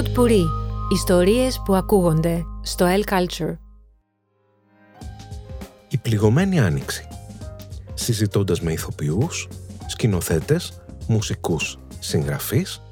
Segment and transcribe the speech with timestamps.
[0.00, 0.44] Pod Puri.
[0.92, 3.56] Ιστορίες που ακούγονται στο El Culture.
[5.88, 7.08] Η πληγωμένη άνοιξη.
[7.94, 9.48] Συζητώντας με ηθοποιούς,
[9.86, 12.82] σκηνοθέτες, μουσικούς, συγγραφείς,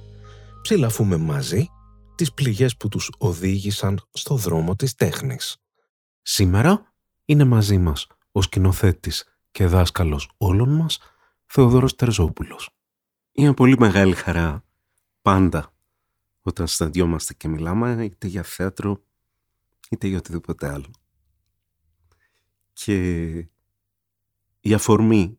[0.62, 1.68] ψηλαφούμε μαζί
[2.14, 5.56] τις πληγές που τους οδήγησαν στο δρόμο της τέχνης.
[6.22, 6.92] Σήμερα
[7.24, 10.98] είναι μαζί μας ο σκηνοθέτης και δάσκαλος όλων μας,
[11.46, 12.70] Θεοδόρος Τερζόπουλος.
[13.32, 14.64] Είναι πολύ μεγάλη χαρά
[15.22, 15.72] πάντα
[16.48, 19.02] όταν συναντιόμαστε και μιλάμε είτε για θέατρο
[19.90, 20.90] είτε για οτιδήποτε άλλο.
[22.72, 23.28] Και
[24.60, 25.38] η αφορμή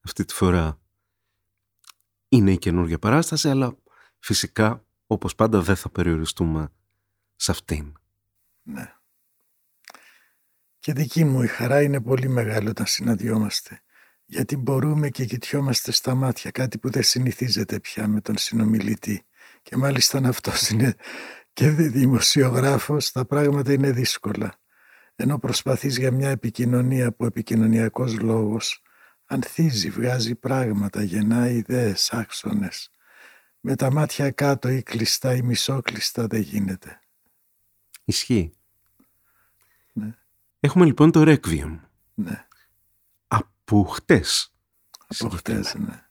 [0.00, 0.80] αυτή τη φορά
[2.28, 3.76] είναι η καινούργια παράσταση, αλλά
[4.18, 6.72] φυσικά όπως πάντα δεν θα περιοριστούμε
[7.36, 7.92] σε αυτήν.
[8.62, 8.94] Ναι.
[10.78, 13.80] Και δική μου η χαρά είναι πολύ μεγάλη όταν συναντιόμαστε.
[14.24, 19.24] Γιατί μπορούμε και κοιτιόμαστε στα μάτια, κάτι που δεν συνηθίζεται πια με τον συνομιλητή.
[19.66, 20.94] Και μάλιστα αν αυτός είναι
[21.52, 24.58] και δημοσιογράφος, τα πράγματα είναι δύσκολα.
[25.16, 28.82] Ενώ προσπαθείς για μια επικοινωνία που επικοινωνιακός λόγος
[29.24, 32.90] ανθίζει, βγάζει πράγματα, γεννάει ιδέες, άξονες.
[33.60, 37.00] Με τα μάτια κάτω ή κλειστά ή μισόκλειστα δεν γίνεται.
[38.04, 38.52] Ισχύει.
[39.92, 40.14] Ναι.
[40.60, 41.78] Έχουμε λοιπόν το Requiem.
[42.14, 42.46] Ναι.
[43.26, 44.54] Από χτες.
[45.08, 46.04] Από χτες, ναι.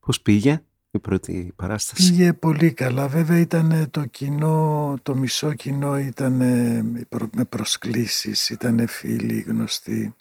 [0.00, 0.64] Πώς πήγε;
[0.96, 2.10] Η πρώτη παράσταση.
[2.10, 3.08] Πήγε πολύ καλά.
[3.08, 6.32] Βέβαια ήταν το κοινό, το μισό κοινό ήταν
[7.32, 10.14] με προσκλήσεις, ήταν φίλοι γνωστοί.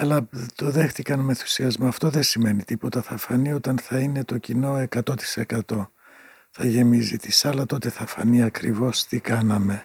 [0.00, 1.86] Αλλά το δέχτηκαν με ενθουσιασμό.
[1.88, 3.02] Αυτό δεν σημαίνει τίποτα.
[3.02, 5.90] Θα φανεί όταν θα είναι το κοινό 100%.
[6.50, 9.84] Θα γεμίζει τη σάλα, τότε θα φανεί ακριβώς τι κάναμε.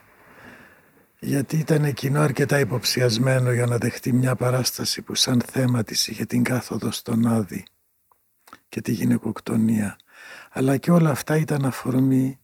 [1.20, 6.26] Γιατί ήταν κοινό αρκετά υποψιασμένο για να δεχτεί μια παράσταση που σαν θέμα της είχε
[6.26, 7.66] την κάθοδο στον Άδη
[8.74, 9.98] και τη γυναικοκτονία.
[10.52, 12.40] Αλλά και όλα αυτά ήταν αφορμή,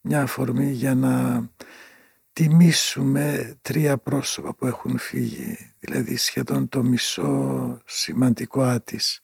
[0.00, 1.44] μια αφορμή για να
[2.32, 9.20] τιμήσουμε τρία πρόσωπα που έχουν φύγει, δηλαδή σχεδόν το μισό σημαντικό Άτης.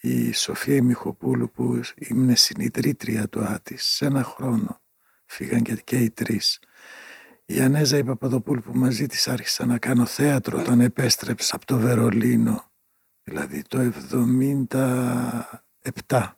[0.00, 4.80] Η Σοφία Μιχοπούλου που είναι συνειδρήτρια του Άτης, σε ένα χρόνο
[5.26, 6.60] φύγαν και, και οι τρεις.
[7.44, 11.78] Η Ανέζα η Παπαδοπούλου που μαζί της άρχισα να κάνω θέατρο όταν επέστρεψα από το
[11.78, 12.70] Βερολίνο,
[13.22, 13.92] δηλαδή το
[16.08, 16.36] 77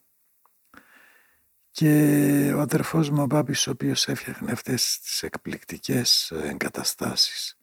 [1.70, 7.58] και ο αδερφός μου ο Μπάμπης ο οποίος έφτιαχνε αυτές τις εκπληκτικές εγκαταστάσεις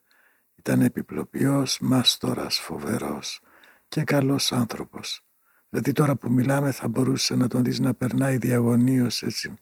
[0.55, 3.41] ήταν επιπλοποιός, μάστορας, φοβερός
[3.87, 5.25] και καλός άνθρωπος.
[5.69, 9.53] Δηλαδή τώρα που μιλάμε θα μπορούσε να τον δεις να περνάει διαγωνίως έτσι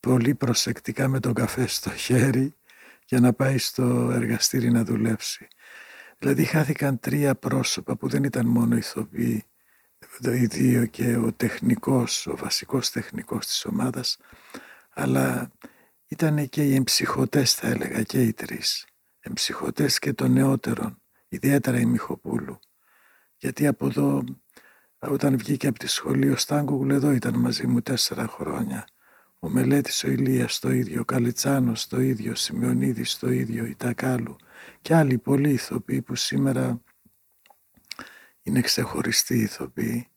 [0.00, 2.54] πολύ προσεκτικά με τον καφέ στο χέρι
[3.06, 5.48] για να πάει στο εργαστήρι να δουλέψει.
[6.18, 9.44] Δηλαδή χάθηκαν τρία πρόσωπα που δεν ήταν μόνο ηθοποιοί
[10.22, 14.18] το ίδιο και ο τεχνικός, ο βασικός τεχνικός της ομάδας,
[14.94, 15.50] αλλά
[16.06, 18.86] ήταν και οι εμψυχωτές θα έλεγα και οι τρεις.
[19.20, 22.58] Εμψυχωτές και των νεότερων, ιδιαίτερα η Μιχοπούλου.
[23.36, 24.24] Γιατί από εδώ,
[24.98, 28.84] όταν βγήκε από τη σχολή, ο Στάνκογλου εδώ ήταν μαζί μου τέσσερα χρόνια.
[29.38, 33.74] Ο Μελέτης ο Ηλίας το ίδιο, ο Καλιτσάνος το ίδιο, ο Σημειονίδης το ίδιο, η
[33.74, 34.36] Τακάλου
[34.82, 36.80] και άλλοι πολλοί ηθοποιοί που σήμερα
[38.46, 40.08] είναι ξεχωριστή ηθοποιή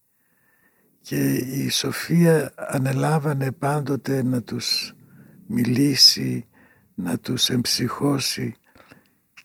[1.02, 4.94] και η Σοφία ανελάβανε πάντοτε να τους
[5.48, 6.48] μιλήσει,
[6.96, 8.56] να τους εμψυχώσει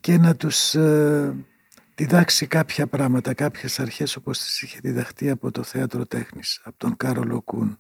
[0.01, 1.47] και να τους ε,
[1.95, 6.97] διδάξει κάποια πράγματα, κάποιες αρχές όπως τις είχε διδαχτεί από το θέατρο τέχνης, από τον
[6.97, 7.79] Κάρολο Κούν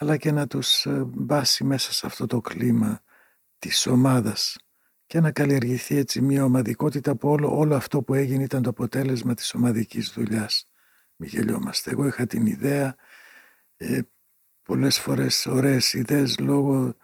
[0.00, 3.02] αλλά και να τους ε, μπάσει μέσα σε αυτό το κλίμα
[3.58, 4.56] της ομάδας
[5.10, 9.34] και να καλλιεργηθεί έτσι μια ομαδικότητα που όλο, όλο αυτό που έγινε ήταν το αποτέλεσμα
[9.34, 10.68] της ομαδικής δουλειάς.
[11.16, 11.90] Μη γελιόμαστε.
[11.90, 12.96] Εγώ είχα την ιδέα,
[13.76, 14.00] ε,
[14.62, 16.94] πολλές φορές ωραίες ιδέες λόγω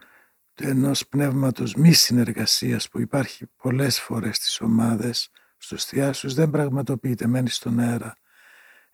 [0.55, 7.49] ενός πνεύματος μη συνεργασίας που υπάρχει πολλές φορές στις ομάδες, στους θειάσους, δεν πραγματοποιείται, μένει
[7.49, 8.17] στον αέρα.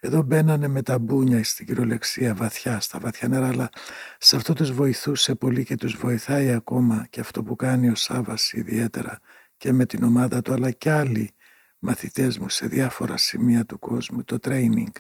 [0.05, 3.71] Εδώ μπαίνανε με τα μπούνια στην κυριολεξία βαθιά, στα βαθιά νερά, αλλά
[4.19, 8.53] σε αυτό τους βοηθούσε πολύ και τους βοηθάει ακόμα και αυτό που κάνει ο Σάβας
[8.53, 9.19] ιδιαίτερα
[9.57, 11.35] και με την ομάδα του, αλλά και άλλοι
[11.79, 14.93] μαθητές μου σε διάφορα σημεία του κόσμου, το training.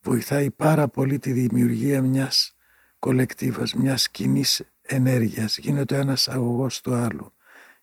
[0.00, 2.56] Βοηθάει πάρα πολύ τη δημιουργία μιας
[2.98, 5.58] κολεκτίβας, μιας κοινής ενέργειας.
[5.58, 7.34] Γίνεται ο ένας αγωγός του άλλου.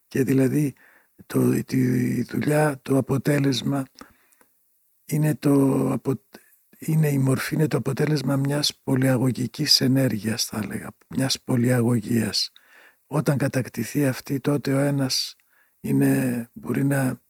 [0.07, 0.73] Και δηλαδή
[1.25, 3.85] το, τη δουλειά, το αποτέλεσμα
[5.05, 6.01] είναι, το,
[6.79, 12.51] είναι η μορφή, είναι το αποτέλεσμα μιας πολυαγωγικής ενέργειας θα έλεγα, μιας πολυαγωγίας.
[13.07, 15.35] Όταν κατακτηθεί αυτή τότε ο ένας
[15.79, 17.21] είναι, μπορεί να,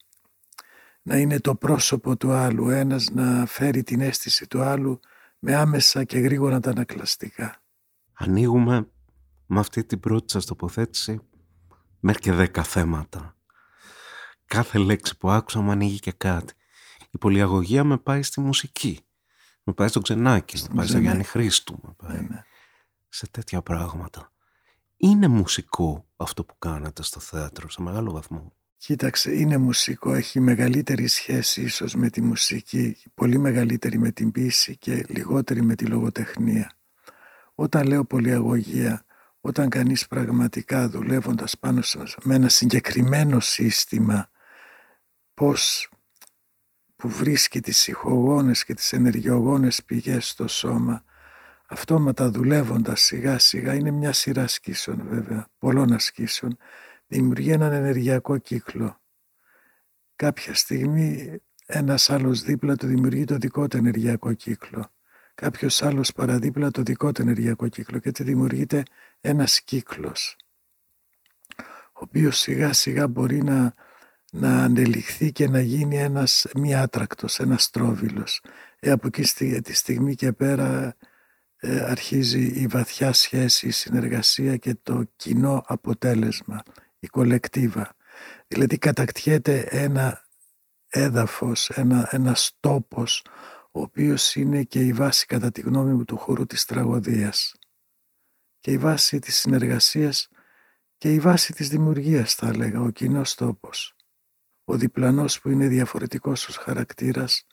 [1.01, 4.99] να είναι το πρόσωπο του άλλου, ο ένας να φέρει την αίσθηση του άλλου
[5.39, 7.63] με άμεσα και γρήγορα τα ανακλαστικά.
[8.13, 8.87] Ανοίγουμε
[9.45, 11.19] με αυτή την πρώτη σας τοποθέτηση
[11.99, 13.37] μέχρι και δέκα θέματα.
[14.45, 16.53] Κάθε λέξη που άκουσα μου ανοίγει και κάτι.
[17.15, 18.99] Η πολυαγωγία με πάει στη μουσική.
[19.63, 21.79] Με πάει στο ξενάκι, με πάει στο Γιάννη Χρήστου.
[21.83, 22.43] Με πάει ναι, ναι.
[23.09, 24.31] σε τέτοια πράγματα.
[24.97, 31.07] Είναι μουσικό αυτό που κάνατε στο θέατρο σε μεγάλο βαθμό; Κοίταξε, είναι μουσικό, έχει μεγαλύτερη
[31.07, 36.77] σχέση ίσως με τη μουσική, πολύ μεγαλύτερη με την πίση και λιγότερη με τη λογοτεχνία.
[37.55, 39.05] Όταν λέω πολυαγωγία,
[39.41, 41.81] όταν κανείς πραγματικά δουλεύοντας πάνω
[42.23, 44.29] με ένα συγκεκριμένο σύστημα,
[45.33, 45.89] πώς
[46.95, 51.03] που βρίσκει τις ηχογόνες και τις ενεργειογόνες πηγές στο σώμα,
[51.65, 56.57] αυτόματα δουλεύοντας σιγά σιγά, είναι μια σειρά ασκήσεων βέβαια, πολλών ασκήσεων,
[57.07, 59.01] δημιουργεί έναν ενεργειακό κύκλο.
[60.15, 64.91] Κάποια στιγμή ένας άλλος δίπλα του δημιουργεί το δικό του ενεργειακό κύκλο.
[65.35, 68.83] Κάποιος άλλος παραδίπλα το δικό του ενεργειακό κύκλο και έτσι δημιουργείται
[69.21, 70.35] ένας κύκλος
[71.95, 73.73] ο οποίος σιγά σιγά μπορεί να,
[74.39, 78.41] να ανελιχθεί και να γίνει ένας μη άτρακτος, ένας τρόβιλος.
[78.79, 79.21] Ε, από εκεί
[79.61, 80.95] τη στιγμή και πέρα
[81.55, 86.63] ε, αρχίζει η βαθιά σχέση, η συνεργασία και το κοινό αποτέλεσμα
[86.99, 87.95] η κολεκτίβα.
[88.47, 90.25] Δηλαδή κατακτιέται ένα
[90.87, 93.25] έδαφος, ένα, ένας τόπος,
[93.71, 97.55] ο οποίος είναι και η βάση κατά τη γνώμη μου του χώρου της τραγωδίας
[98.59, 100.29] και η βάση της συνεργασίας
[100.97, 103.94] και η βάση της δημιουργίας θα έλεγα, ο κοινός τόπος.
[104.65, 107.45] Ο διπλανός που είναι διαφορετικός ως χαρακτήρας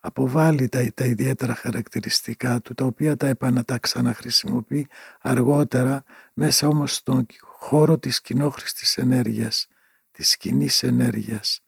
[0.00, 4.86] αποβάλλει τα, τα ιδιαίτερα χαρακτηριστικά του, τα οποία τα επανατά ξαναχρησιμοποιεί
[5.20, 6.04] αργότερα
[6.34, 9.68] μέσα όμως στον χώρο της κοινόχρηστης ενέργειας,
[10.10, 11.60] της κοινής ενέργειας,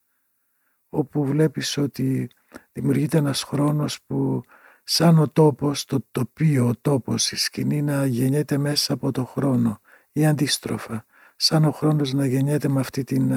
[0.88, 2.30] όπου βλέπεις ότι
[2.72, 4.42] δημιουργείται ένας χρόνος που
[4.84, 9.80] σαν ο τόπος, το τοπίο, ο τόπος, η σκηνή να γεννιέται μέσα από το χρόνο
[10.12, 11.04] ή αντίστροφα,
[11.36, 13.32] σαν ο χρόνος να γεννιέται με αυτή την,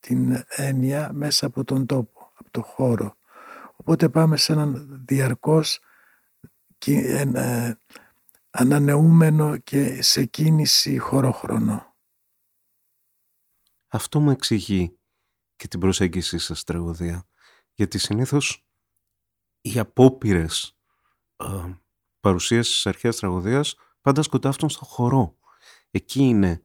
[0.00, 3.16] την έννοια μέσα από τον τόπο, από το χώρο.
[3.76, 5.80] Οπότε πάμε σε έναν διαρκώς
[6.86, 7.72] ε,
[8.50, 11.96] ανανεούμενο και σε κίνηση χωροχρονό.
[13.88, 14.98] Αυτό μου εξηγεί
[15.56, 17.26] και την προσέγγιση σας τραγωδία.
[17.74, 18.66] Γιατί συνήθως
[19.60, 20.76] οι απόπειρες
[21.36, 21.72] ε,
[22.20, 25.38] παρουσίαση της αρχαίας τραγωδίας πάντα σκοτάφτουν στο χορό.
[25.90, 26.62] Εκεί είναι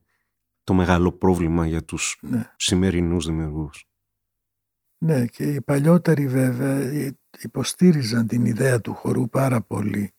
[0.64, 2.52] το μεγάλο πρόβλημα για τους ναι.
[2.56, 3.86] σημερινούς δημιουργούς.
[4.98, 6.92] Ναι και οι παλιότεροι βέβαια
[7.40, 10.14] υποστήριζαν την ιδέα του χορού πάρα πολύ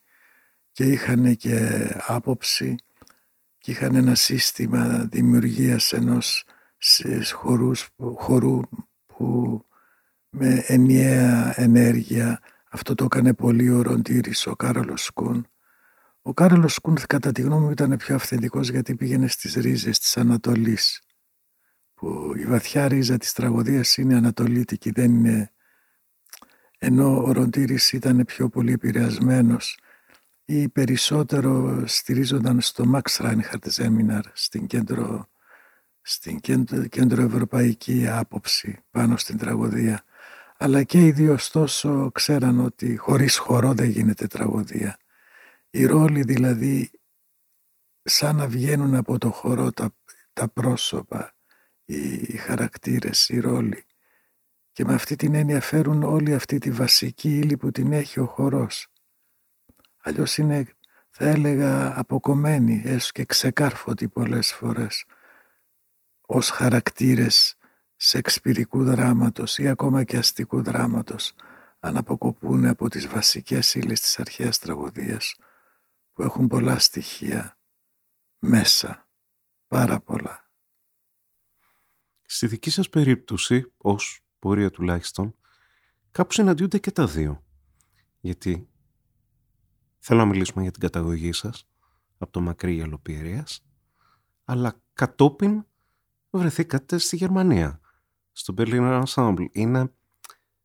[0.73, 2.75] και είχαν και άποψη
[3.59, 6.45] και είχαν ένα σύστημα δημιουργίας ενός
[7.35, 8.61] χορούς, χορού
[9.07, 9.61] που
[10.29, 15.47] με ενιαία ενέργεια αυτό το έκανε πολύ ο Ροντήρης, ο Κάρολος Σκούν.
[16.27, 20.17] Ο Κάρολος Σκούν κατά τη γνώμη μου ήταν πιο αυθεντικός γιατί πήγαινε στις ρίζες της
[20.17, 21.03] Ανατολής
[21.95, 25.51] που η βαθιά ρίζα της τραγωδίας είναι ανατολίτικη, δεν είναι
[26.79, 29.79] ενώ ο Ροντήρης ήταν πιο πολύ επηρεασμένος
[30.45, 35.29] ή περισσότερο στηρίζονταν στο Max Reinhardt Seminar στην κέντρο,
[36.01, 40.05] στην κέντρο, κέντρο ευρωπαϊκή άποψη πάνω στην τραγωδία.
[40.59, 44.99] Αλλά και οι δύο ωστόσο ξέραν ότι χωρίς χορό δεν γίνεται τραγωδία.
[45.75, 46.91] Οι ρόλοι δηλαδή
[48.03, 49.95] σαν να βγαίνουν από το χορό τα,
[50.33, 51.35] τα πρόσωπα,
[51.85, 53.85] οι χαρακτήρες, οι ρόλοι.
[54.73, 58.27] Και με αυτή την έννοια φέρουν όλη αυτή τη βασική ύλη που την έχει ο
[58.27, 58.89] χορός.
[60.03, 60.67] Αλλιώς είναι,
[61.11, 65.05] θα έλεγα, αποκομμένη, έστω και ξεκάρφωτη πολλές φορές,
[66.21, 67.57] ως χαρακτήρες
[67.97, 71.35] σεξπυρικού δράματος ή ακόμα και αστικού δράματος,
[71.81, 75.37] αν αποκοπούν από τις βασικές ύλες της αρχαίας τραγωδίας,
[76.15, 77.59] που έχουν πολλά στοιχεία
[78.39, 79.09] μέσα,
[79.67, 80.51] πάρα πολλά.
[82.23, 85.37] Στη δική σας περίπτωση, ως πορεία τουλάχιστον,
[86.11, 87.45] κάπου συναντιούνται και τα δύο.
[88.21, 88.69] Γιατί
[89.99, 91.69] θέλω να μιλήσουμε για την καταγωγή σας
[92.19, 93.65] από το μακρύ Γελοπιερίας,
[94.45, 95.67] αλλά κατόπιν
[96.31, 97.81] βρεθήκατε στη Γερμανία,
[98.33, 99.47] στο Berliner Ensemble.
[99.53, 99.95] Είναι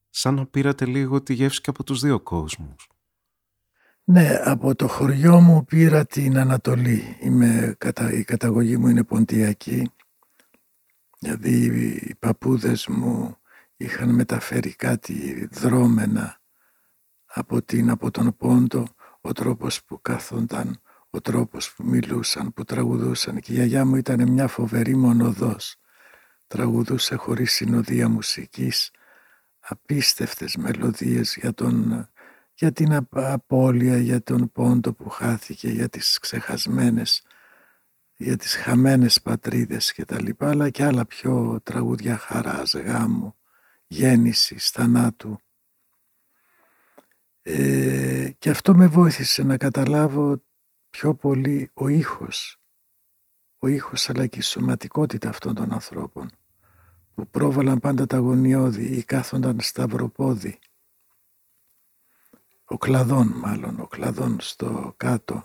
[0.09, 2.89] σαν να πήρατε λίγο τη γεύση και από τους δύο κόσμους.
[4.11, 7.17] Ναι, από το χωριό μου πήρα την Ανατολή.
[7.19, 7.77] Είμαι,
[8.11, 9.91] η καταγωγή μου είναι ποντιακή.
[11.19, 11.65] Δηλαδή
[12.09, 13.37] οι παππούδες μου
[13.77, 16.41] είχαν μεταφέρει κάτι δρόμενα
[17.25, 18.87] από, την, από τον πόντο,
[19.21, 23.39] ο τρόπος που κάθονταν, ο τρόπος που μιλούσαν, που τραγουδούσαν.
[23.39, 25.75] Και η γιαγιά μου ήταν μια φοβερή μονοδός.
[26.47, 28.91] Τραγουδούσε χωρίς συνοδεία μουσικής,
[29.59, 32.09] απίστευτες μελωδίες για, τον,
[32.59, 37.23] για την απώλεια, για τον πόντο που χάθηκε, για τις ξεχασμένες
[38.21, 43.35] για τις χαμένες πατρίδες και τα λοιπά, αλλά και άλλα πιο τραγούδια χαράς, γάμου,
[43.87, 45.39] γέννησης, θανάτου.
[47.41, 50.43] Ε, και αυτό με βοήθησε να καταλάβω
[50.89, 52.61] πιο πολύ ο ήχος,
[53.57, 56.29] ο ήχος αλλά και η σωματικότητα αυτών των ανθρώπων
[57.13, 60.59] που πρόβαλαν πάντα τα γωνιώδη ή κάθονταν σταυροπόδι.
[62.71, 65.43] Ο κλαδόν μάλλον, ο κλαδόν στο κάτω.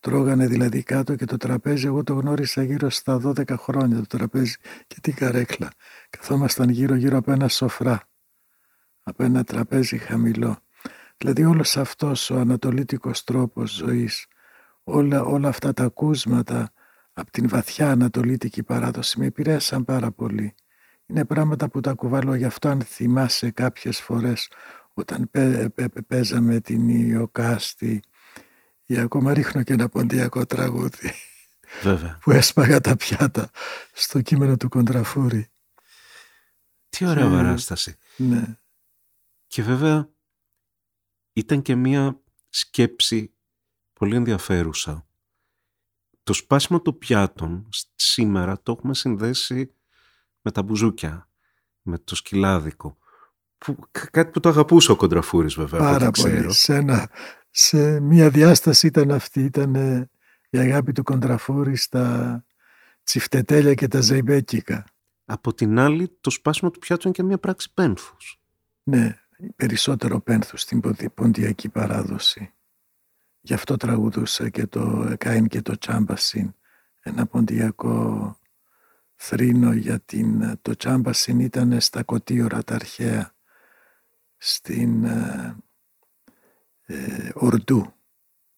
[0.00, 4.54] Τρώγανε δηλαδή κάτω και το τραπέζι, εγώ το γνώρισα γύρω στα 12 χρόνια το τραπέζι
[4.86, 5.70] και την καρέκλα.
[6.10, 8.08] Καθόμασταν γύρω γύρω από ένα σοφρά,
[9.02, 10.58] από ένα τραπέζι χαμηλό.
[11.16, 14.26] Δηλαδή όλος αυτός ο ανατολίτικος τρόπος ζωής,
[14.84, 16.72] όλα, όλα αυτά τα ακούσματα
[17.12, 20.54] από την βαθιά ανατολίτικη παράδοση με επηρέασαν πάρα πολύ.
[21.06, 24.48] Είναι πράγματα που τα κουβαλώ, γι' αυτό αν θυμάσαι κάποιες φορές
[25.00, 25.30] όταν
[26.06, 28.02] παίζαμε την Ιωκάστη
[28.86, 31.12] ή ακόμα ρίχνω και ένα ποντιακό τραγούδι
[31.82, 32.18] Βέβαια.
[32.22, 33.50] που έσπαγα τα πιάτα
[33.92, 35.48] στο κείμενο του Κοντραφούρη.
[36.88, 37.30] Τι ωραία και...
[37.30, 37.96] παράσταση.
[38.16, 38.56] Ναι.
[39.46, 40.10] Και βέβαια
[41.32, 43.34] ήταν και μία σκέψη
[43.92, 45.06] πολύ ενδιαφέρουσα.
[46.22, 49.74] Το σπάσιμο των πιάτων σήμερα το έχουμε συνδέσει
[50.40, 51.30] με τα μπουζούκια,
[51.82, 52.98] με το σκυλάδικο.
[53.64, 53.78] Που,
[54.10, 55.80] κάτι που το αγαπούσε ο Κοντραφούρης βέβαια.
[55.80, 56.52] Πάρα πολύ.
[56.52, 57.10] Σε, ένα,
[57.50, 59.74] σε μία διάσταση ήταν αυτή, ήταν
[60.50, 62.44] η αγάπη του Κοντραφούρη στα
[63.02, 64.84] τσιφτετέλια και τα ζεϊμπέκικα.
[65.24, 68.40] Από την άλλη το σπάσιμο του πιάτου είναι και μία πράξη πένθους.
[68.82, 69.18] Ναι,
[69.56, 70.80] περισσότερο πένθους στην
[71.14, 72.54] ποντιακή παράδοση.
[73.40, 76.54] Γι' αυτό τραγουδούσε και το Κάιν και το Τσάμπασιν,
[77.00, 78.36] ένα ποντιακό
[79.14, 83.34] θρήνο για την, το Τσάμπασιν ήταν στα κωτίωρα τα αρχαία,
[84.42, 85.56] στην ε,
[86.86, 87.94] ε, Ορντού,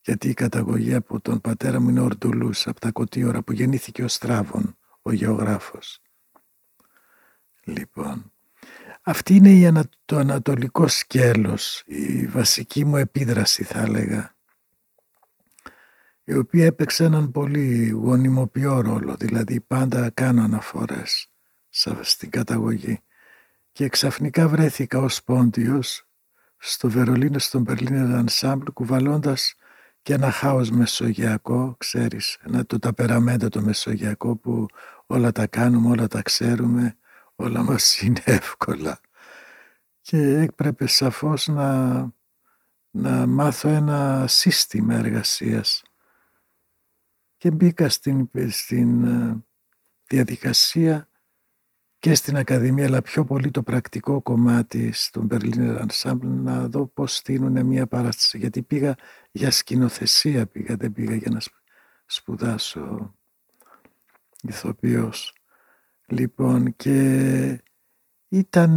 [0.00, 4.08] γιατί η καταγωγή από τον πατέρα μου είναι Ορντουλούς, από τα κωτίωρα που γεννήθηκε ο
[4.08, 6.00] Στράβων, ο γεωγράφος.
[7.64, 8.32] Λοιπόν,
[9.02, 14.34] αυτή είναι το ανατολικό σκέλος, η βασική μου επίδραση θα έλεγα
[16.24, 21.30] η οποία έπαιξε έναν πολύ γονιμοποιό ρόλο, δηλαδή πάντα κάνω αναφορές
[22.00, 23.00] στην καταγωγή.
[23.72, 26.06] Και ξαφνικά βρέθηκα ως πόντιος
[26.56, 29.54] στο Βερολίνο, στον Berliner Ensemble, κουβαλώντας
[30.02, 34.66] και ένα χάος μεσογειακό, ξέρεις, ένα το ταπεραμέντο το μεσογειακό που
[35.06, 36.96] όλα τα κάνουμε, όλα τα ξέρουμε,
[37.34, 39.00] όλα μας είναι εύκολα.
[40.00, 41.92] Και έπρεπε σαφώς να,
[42.90, 45.82] να μάθω ένα σύστημα εργασίας
[47.36, 49.44] και μπήκα στην, στην ε,
[50.06, 51.08] διαδικασία
[52.02, 57.14] και στην Ακαδημία, αλλά πιο πολύ το πρακτικό κομμάτι στον Berliner Ensemble, να δω πώς
[57.14, 58.38] στείλουν μια παράσταση.
[58.38, 58.96] Γιατί πήγα
[59.32, 61.40] για σκηνοθεσία, πήγα, δεν πήγα για να
[62.06, 63.14] σπουδάσω
[64.42, 65.36] ηθοποιός.
[66.06, 67.62] Λοιπόν, και
[68.28, 68.76] ήταν,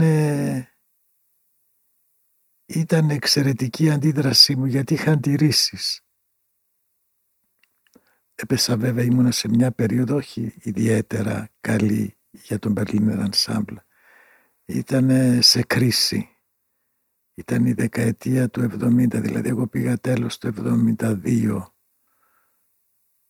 [2.65, 6.01] ήταν εξαιρετική αντίδρασή μου, γιατί είχα αντιρρήσεις.
[8.35, 13.77] Έπεσα βέβαια, ήμουνα σε μια περίοδο όχι ιδιαίτερα καλή για τον Berliner Ensemble.
[14.65, 15.11] Ήταν
[15.41, 16.29] σε κρίση.
[17.33, 20.53] Ήταν η δεκαετία του 70, δηλαδή εγώ πήγα τέλος του
[20.97, 21.65] 72.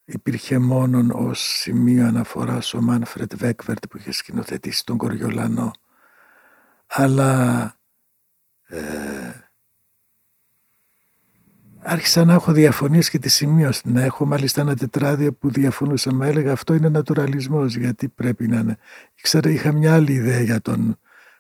[0.06, 5.72] Υπήρχε μόνον ως σημείο αναφοράς ο Μάνφρετ Βέκβερτ που είχε σκηνοθετήσει τον Κοριολανό.
[6.88, 7.64] Αλλά
[8.68, 9.25] ε,
[11.86, 13.82] άρχισα να έχω διαφωνίες και τη σημείωση.
[13.86, 16.13] Να έχω μάλιστα ένα τετράδιο που διαφωνούσα.
[16.13, 18.77] Μα έλεγα αυτό είναι νατουραλισμός γιατί πρέπει να είναι.
[19.15, 20.98] Ήξερα, είχα μια άλλη ιδέα για τον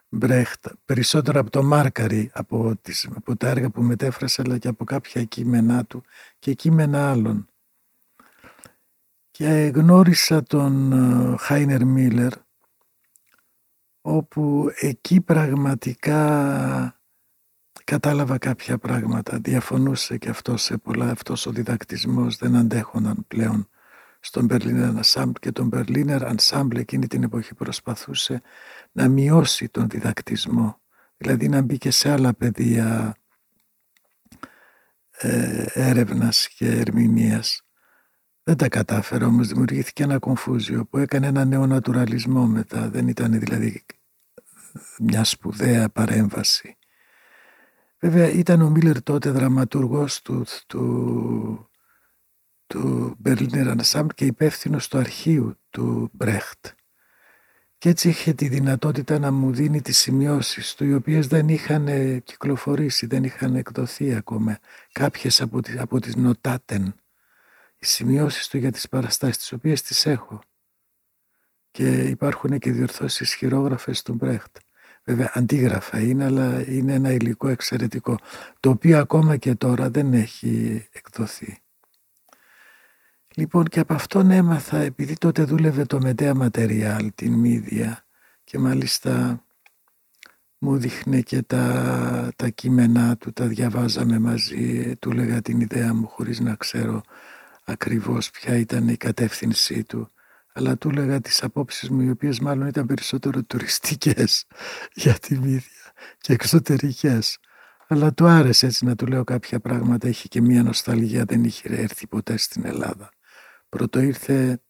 [0.09, 4.83] Μπρέχτ, περισσότερο από το Μάρκαρη, από, τις, από τα έργα που μετέφρασε, αλλά και από
[4.83, 6.03] κάποια κείμενά του
[6.39, 7.47] και κείμενα άλλων.
[9.31, 12.33] Και γνώρισα τον ε, Χάινερ Μίλλερ,
[14.01, 16.94] όπου εκεί πραγματικά
[17.85, 19.39] κατάλαβα κάποια πράγματα.
[19.39, 21.09] Διαφωνούσε και αυτό σε πολλά.
[21.09, 23.69] Αυτός ο διδακτισμός δεν αντέχονταν πλέον
[24.19, 28.41] στον Berliner Ensemble και τον Berliner Ensemble εκείνη την εποχή προσπαθούσε
[28.91, 30.81] να μειώσει τον διδακτισμό.
[31.17, 33.15] Δηλαδή να μπει και σε άλλα πεδία
[35.17, 37.61] ε, έρευνας και ερμηνείας.
[38.43, 42.89] Δεν τα κατάφερε όμως, δημιουργήθηκε ένα κομφούζιο που έκανε ένα νεονατουραλισμό μετά.
[42.89, 43.85] Δεν ήταν δηλαδή
[44.99, 46.77] μια σπουδαία παρέμβαση.
[47.99, 51.69] Βέβαια ήταν ο Μίλλερ τότε δραματουργός του, του,
[52.67, 56.67] του Berliner Ensemble και υπεύθυνος του αρχείου του Μπρέχτ.
[57.77, 61.87] Και έτσι είχε τη δυνατότητα να μου δίνει τις σημειώσεις του, οι οποίες δεν είχαν
[62.23, 64.59] κυκλοφορήσει, δεν είχαν εκδοθεί ακόμα.
[64.91, 66.95] Κάποιες από τις, από τις νοτάτεν.
[67.77, 70.41] τις σημειώσεις του για τις παραστάσεις τις οποίες τις έχω
[71.71, 74.57] και υπάρχουν και διορθώσεις χειρόγραφες του Μπρέχτ.
[75.07, 78.19] Βέβαια αντίγραφα είναι αλλά είναι ένα υλικό εξαιρετικό
[78.59, 81.59] το οποίο ακόμα και τώρα δεν έχει εκδοθεί.
[83.35, 88.05] Λοιπόν και από αυτόν έμαθα επειδή τότε δούλευε το Μετέα Ματεριάλ την Μίδια
[88.43, 89.43] και μάλιστα
[90.57, 96.07] μου δείχνε και τα, τα κείμενά του, τα διαβάζαμε μαζί, του λέγα την ιδέα μου
[96.07, 97.01] χωρίς να ξέρω
[97.63, 100.09] ακριβώς ποια ήταν η κατεύθυνσή του
[100.57, 104.45] αλλά του έλεγα τις απόψεις μου οι οποίες μάλλον ήταν περισσότερο τουριστικές
[105.03, 107.37] για τη Μύδια και εξωτερικές.
[107.87, 111.69] Αλλά του άρεσε έτσι να του λέω κάποια πράγματα, είχε και μία νοσταλγία, δεν είχε
[111.69, 113.09] έρθει ποτέ στην Ελλάδα.
[113.69, 114.61] Πρώτο ήρθε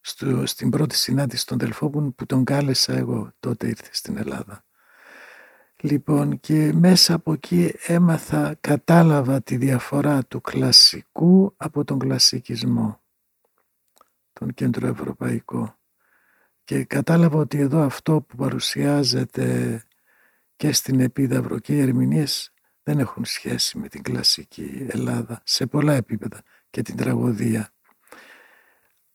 [0.00, 4.64] στο, στην πρώτη συνάντηση των Δελφόπων που τον κάλεσα εγώ, τότε ήρθε στην Ελλάδα.
[5.80, 13.00] Λοιπόν και μέσα από εκεί έμαθα, κατάλαβα τη διαφορά του κλασικού από τον κλασικισμό,
[14.38, 15.78] τον κέντρο ευρωπαϊκό.
[16.64, 19.82] Και κατάλαβα ότι εδώ αυτό που παρουσιάζεται
[20.56, 22.52] και στην Επίδαυρο και οι ερμηνείες
[22.82, 27.70] δεν έχουν σχέση με την κλασική Ελλάδα σε πολλά επίπεδα και την τραγωδία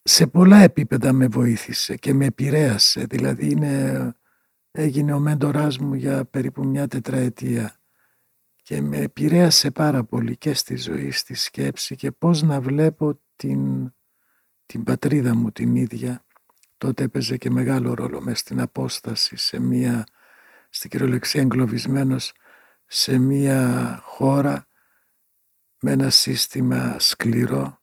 [0.04, 3.06] σε πολλά επίπεδα με βοήθησε και με επηρέασε.
[3.06, 4.13] Δηλαδή είναι,
[4.72, 7.75] έγινε ο μέντοράς μου για περίπου μια τετραετία
[8.63, 13.94] και με επηρέασε πάρα πολύ και στη ζωή, στη σκέψη και πώς να βλέπω την,
[14.72, 16.25] την πατρίδα μου την ίδια.
[16.78, 20.06] Τότε έπαιζε και μεγάλο ρόλο μες στην απόσταση σε μια,
[20.70, 22.34] στην κυριολεξία εγκλωβισμένος
[22.86, 24.68] σε μια χώρα
[25.80, 27.82] με ένα σύστημα σκληρό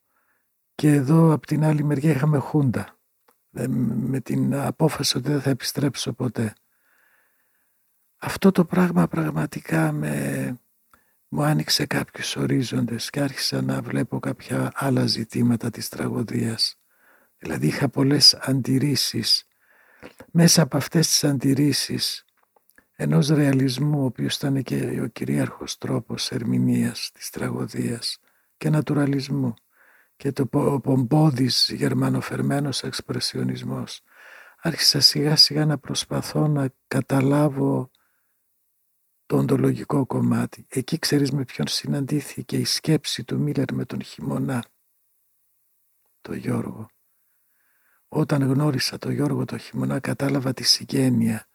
[0.75, 2.99] και εδώ από την άλλη μεριά είχαμε χούντα.
[3.51, 6.53] Με την απόφαση ότι δεν θα επιστρέψω ποτέ.
[8.19, 10.59] Αυτό το πράγμα πραγματικά με,
[11.29, 16.79] μου άνοιξε κάποιους ορίζοντες και άρχισα να βλέπω κάποια άλλα ζητήματα της τραγωδίας.
[17.39, 19.47] Δηλαδή είχα πολλές αντιρρήσεις.
[20.31, 22.25] Μέσα από αυτές τις αντιρρήσεις
[22.93, 28.19] ενός ρεαλισμού, ο οποίος ήταν και ο κυρίαρχος τρόπος ερμηνείας της τραγωδίας
[28.57, 29.55] και νατουραλισμού
[30.17, 30.47] και το
[30.83, 34.03] πομπόδης γερμανοφερμένος εξπρεσιονισμός.
[34.61, 37.91] Άρχισα σιγά σιγά να προσπαθώ να καταλάβω
[39.27, 40.67] το οντολογικό κομμάτι.
[40.69, 44.65] Εκεί ξέρεις με ποιον συναντήθηκε η σκέψη του Μίλερ με τον χειμωνά,
[46.21, 46.89] το Γιώργο.
[48.09, 51.47] Όταν γνώρισα το Γιώργο το χειμωνά κατάλαβα τη συγγένεια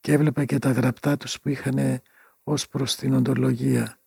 [0.00, 2.00] και έβλεπα και τα γραπτά τους που είχαν
[2.42, 3.98] ως προς την οντολογία,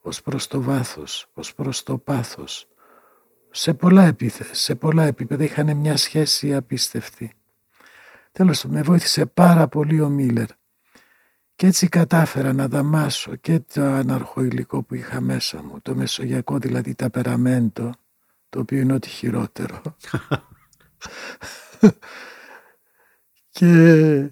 [0.00, 2.68] ως προς το βάθος, ως προς το πάθος,
[3.50, 7.32] σε πολλά, επίθεση, σε πολλά επίπεδα είχαν μια σχέση απίστευτη.
[8.32, 10.48] Τέλος, με βοήθησε πάρα πολύ ο Μίλλερ.
[11.56, 16.94] Και έτσι κατάφερα να δαμάσω και το αναρχοηλικό που είχα μέσα μου, το μεσογειακό δηλαδή
[16.94, 17.90] ταπεραμέντο,
[18.48, 19.82] το οποίο είναι ό,τι χειρότερο.
[23.50, 24.30] και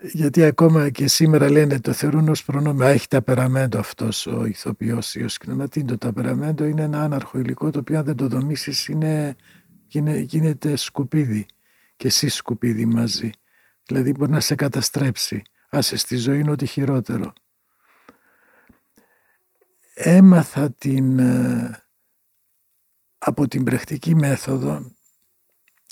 [0.00, 2.86] γιατί ακόμα και σήμερα λένε το θεωρούν ως προνόμιο.
[2.86, 5.84] Έχει ταπεραμέντο αυτός ο ηθοποιός ή ο σκηνοματή.
[5.84, 9.36] Το ταπεραμέντο είναι ένα άναρχο υλικό το οποίο αν δεν το δομήσεις είναι,
[10.22, 11.46] γίνεται σκουπίδι
[11.96, 13.30] και εσύ σκουπίδι μαζί.
[13.86, 15.42] Δηλαδή μπορεί να σε καταστρέψει.
[15.68, 17.32] Άσε στη ζωή είναι ό,τι χειρότερο.
[19.94, 21.82] Έμαθα την, ε,
[23.18, 24.95] από την πρακτική μέθοδο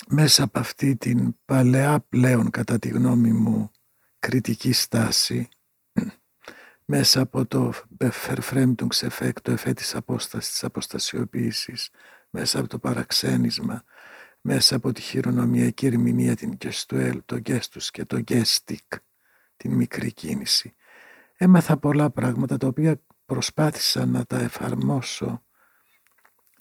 [0.07, 3.71] μέσα από αυτή την παλαιά πλέον κατά τη γνώμη μου
[4.19, 5.49] κριτική στάση
[6.85, 11.89] μέσα από το Verfremdungseffekt, το εφέ της απόστασης, της αποστασιοποίησης,
[12.29, 13.83] μέσα από το παραξένισμα,
[14.41, 18.97] μέσα από τη χειρονομιακή ερμηνεία, την gestuelle, το gestus και το gestic,
[19.57, 20.73] την μικρή κίνηση.
[21.37, 25.43] Έμαθα πολλά πράγματα τα οποία προσπάθησα να τα εφαρμόσω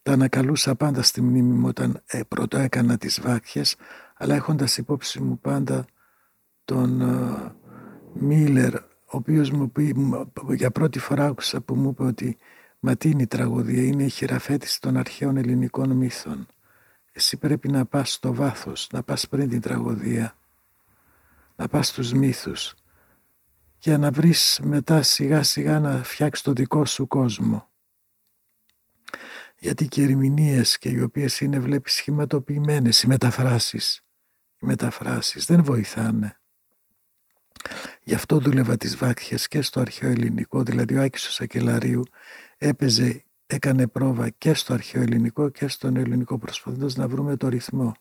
[0.05, 3.77] τα ανακαλούσα πάντα στη μνήμη μου όταν ε, πρώτο έκανα τις βάκχες
[4.15, 5.85] αλλά έχοντας υπόψη μου πάντα
[6.65, 7.53] τον ε,
[8.13, 9.95] Μίλλερ, ο οποίος μου πει,
[10.49, 12.39] για πρώτη φορά άκουσα που μου είπε ότι
[12.81, 16.47] «Μα τι είναι η τραγωδία, είναι η χειραφέτηση των αρχαίων ελληνικών μύθων.
[17.13, 20.37] Εσύ πρέπει να πας στο βάθος, να πας πριν την τραγωδία,
[21.57, 22.75] να πας στους μύθους,
[23.79, 27.69] για να βρεις μετά σιγά σιγά να φτιάξεις το δικό σου κόσμο.
[29.65, 34.05] Γιατί και οι ερμηνείες και οι οποίες είναι βλέπεις σχηματοποιημένες, οι μεταφράσεις,
[34.61, 36.41] οι μεταφράσεις δεν βοηθάνε.
[38.03, 42.03] Γι' αυτό δούλευα τις βάκχες και στο αρχαίο ελληνικό, δηλαδή ο Άκης ο Σακελαρίου
[42.59, 47.93] έπαιζε, έκανε πρόβα και στο αρχαίο ελληνικό και στον ελληνικό προσπαθώντας να βρούμε το ρυθμό.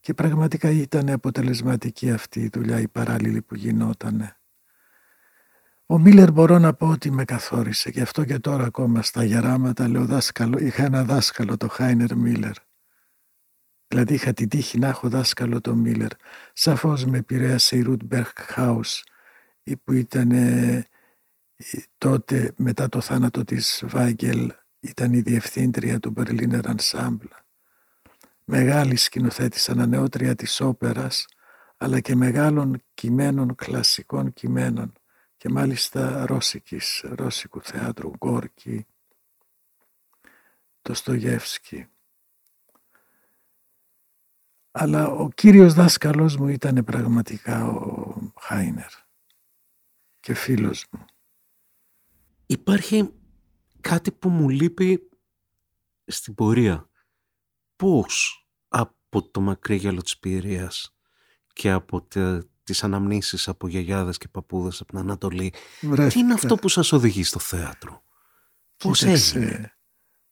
[0.00, 4.36] Και πραγματικά ήταν αποτελεσματική αυτή η δουλειά, η παράλληλη που γινότανε.
[5.88, 9.88] Ο Μίλλερ μπορώ να πω ότι με καθόρισε και αυτό και τώρα ακόμα στα γεράματα
[9.88, 10.58] λέω δάσκαλο.
[10.58, 12.54] Είχα ένα δάσκαλο το Χάινερ Μίλλερ.
[13.88, 16.10] Δηλαδή είχα την τύχη να έχω δάσκαλο το Μίλλερ.
[16.52, 18.02] Σαφώς με επηρέασε η Ρουτ
[18.36, 19.04] Χάους
[19.84, 20.86] που ήταν ε,
[21.98, 27.38] τότε μετά το θάνατο της Βάγγελ ήταν η διευθύντρια του Berliner Ensemble.
[28.44, 31.26] Μεγάλη σκηνοθέτης ανανεώτρια της όπερας
[31.76, 34.92] αλλά και μεγάλων κειμένων, κλασικών κειμένων
[35.36, 38.86] και μάλιστα ρώσικης, ρώσικου θεάτρου, Γκόρκι,
[40.82, 41.88] το Στογεύσκι.
[44.70, 48.90] Αλλά ο κύριος δάσκαλος μου ήταν πραγματικά ο Χάινερ
[50.20, 51.04] και φίλος μου.
[52.46, 53.12] Υπάρχει
[53.80, 55.08] κάτι που μου λείπει
[56.04, 56.90] στην πορεία.
[57.76, 60.18] Πώς από το μακρύ γυαλό της
[61.52, 62.06] και από
[62.66, 65.52] τις αναμνήσεις από γιαγιάδες και παππούδες από την Ανατολή.
[66.08, 68.02] Τι είναι αυτό που σας οδηγεί στο θέατρο;
[68.76, 69.72] Πώς έγινε;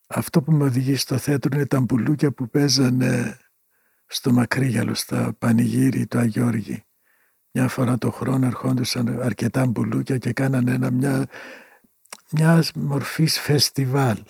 [0.06, 3.38] Αυτό που με οδηγεί στο θέατρο είναι τα μπουλούκια που παίζανε
[4.06, 6.84] στο Μακρύγιαλο, στα Πανηγύρι του Αγιώργη.
[7.50, 11.26] Μια φορά το χρόνο ερχόντουσαν αρκετά μπουλούκια και κάνανε ένα, μια,
[12.30, 14.22] μιας μορφής φεστιβάλ.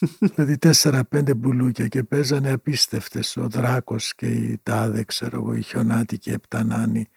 [0.20, 6.18] δηλαδή τέσσερα-πέντε μπουλούκια και παίζανε απίστευτες ο Δράκος και η Τάδε, ξέρω εγώ, η Χιονάτη
[6.18, 7.08] και η Επτανάνη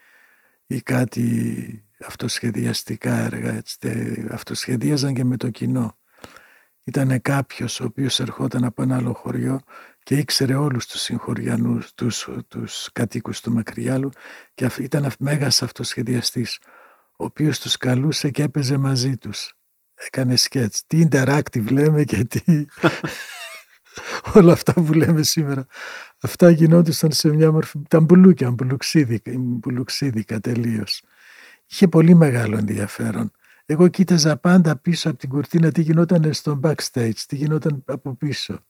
[0.75, 3.53] ή κάτι αυτοσχεδιαστικά έργα.
[3.53, 5.97] Έτσι, αυτοσχεδίαζαν και με το κοινό.
[6.83, 9.61] Ήταν κάποιος ο οποίος ερχόταν από ένα άλλο χωριό
[10.03, 14.09] και ήξερε όλους τους συγχωριανούς, τους, τους κατοίκους του Μακριάλου
[14.53, 16.59] και ήταν μέγας αυτοσχεδιαστής,
[17.17, 19.53] ο οποίος τους καλούσε και έπαιζε μαζί τους.
[19.93, 20.83] Έκανε σκέτς.
[20.87, 22.41] Τι interactive λέμε και τι...
[24.35, 25.65] Όλα αυτά που λέμε σήμερα.
[26.21, 27.79] Αυτά γινόντουσαν σε μια μορφή.
[27.83, 31.03] Ήταν μπουλούκια, μπουλουξίδικα, μπουλουξίδικα τελείως.
[31.67, 33.31] Είχε πολύ μεγάλο ενδιαφέρον.
[33.65, 38.63] Εγώ κοίταζα πάντα πίσω από την κουρτίνα τι γινόταν στο backstage, τι γινόταν από πίσω.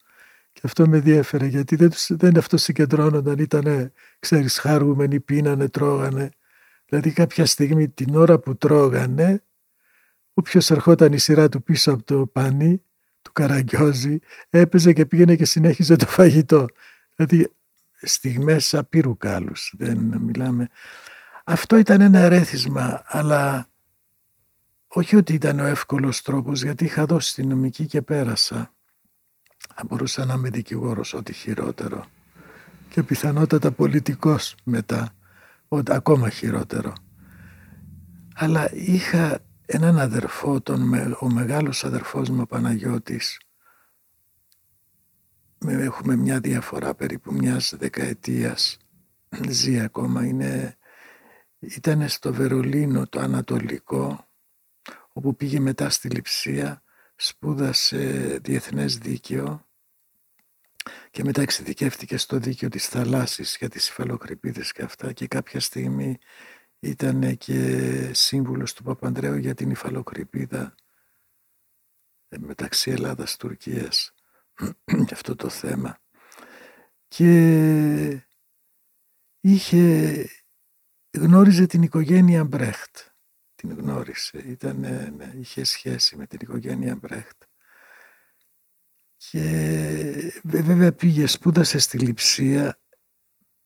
[0.54, 6.30] Και αυτό με διέφερε γιατί δεν, τους, δεν αυτό συγκεντρώνονταν, ήταν, ξέρεις, χαρούμενοι, πίνανε, τρώγανε.
[6.86, 9.44] Δηλαδή κάποια στιγμή την ώρα που τρώγανε,
[10.34, 12.84] όποιος ερχόταν η σειρά του πίσω από το πανί,
[13.22, 16.66] του Καραγκιόζη, έπαιζε και πήγαινε και συνέχιζε το φαγητό.
[17.16, 17.52] Δηλαδή
[18.02, 20.70] στιγμές απείρου κάλους, δεν μιλάμε.
[21.44, 23.70] Αυτό ήταν ένα ερέθισμα, αλλά
[24.88, 28.74] όχι ότι ήταν ο εύκολος τρόπος, γιατί είχα δώσει την νομική και πέρασα.
[29.76, 32.06] Θα μπορούσα να είμαι δικηγόρος, ό,τι χειρότερο.
[32.90, 35.14] Και πιθανότατα πολιτικός μετά,
[35.68, 36.94] ό,τι ακόμα χειρότερο.
[38.36, 39.40] Αλλά είχα
[39.74, 43.40] έναν αδερφό, τον, ο μεγάλος αδερφός μου ο Παναγιώτης,
[45.68, 48.78] έχουμε μια διαφορά περίπου μιας δεκαετίας,
[49.50, 50.78] ζει ακόμα, είναι,
[51.60, 54.28] ήταν στο Βερολίνο το Ανατολικό,
[55.14, 56.84] όπου πήγε μετά στη Λιψία,
[57.16, 59.66] σπούδασε διεθνές δίκαιο
[61.12, 66.18] και μετά εξειδικεύτηκε στο δίκαιο της θαλάσσης για τις υφαλοκρηπίδες και αυτά και κάποια στιγμή
[66.84, 70.76] ήταν και σύμβουλος του Παπανδρέου για την υφαλοκρηπίδα
[72.28, 74.14] ε, μεταξύ Ελλάδας Τουρκίας
[75.06, 76.00] για αυτό το θέμα.
[77.08, 78.28] Και
[79.40, 80.26] είχε
[81.18, 82.98] γνώριζε την οικογένεια Μπρέχτ.
[83.56, 84.38] Την γνώρισε.
[84.38, 87.44] Ήταν, ναι, είχε σχέση με την οικογένεια Μπρέχτ.
[89.16, 92.81] Και βέβαια πήγε σπούδασε στη Λιψία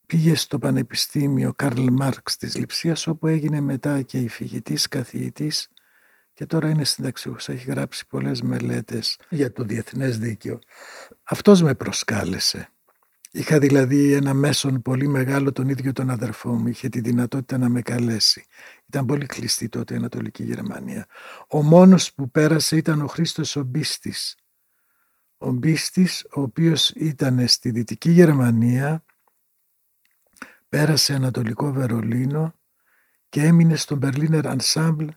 [0.06, 5.70] πήγε στο Πανεπιστήμιο Καρλ Μάρξ της Λιψίας όπου έγινε μετά και υφηγητής, καθηγητής
[6.34, 7.50] και τώρα είναι συνταξιούχος.
[7.50, 10.60] Έχει γράψει πολλές μελέτες για το διεθνές δίκαιο.
[11.24, 12.70] Αυτός με προσκάλεσε.
[13.32, 16.68] Είχα δηλαδή ένα μέσον πολύ μεγάλο τον ίδιο τον αδερφό μου.
[16.68, 18.46] Είχε τη δυνατότητα να με καλέσει.
[18.88, 21.06] Ήταν πολύ κλειστή τότε η Ανατολική Γερμανία.
[21.48, 24.36] Ο μόνος που πέρασε ήταν ο Χρήστος ο Μπίστης.
[25.38, 29.05] Ο Μπίστης ο οποίος ήταν στη Δυτική Γερμανία
[30.70, 32.54] πέρασε Ανατολικό Βερολίνο
[33.30, 35.10] και έμεινε στο Berliner Ensemble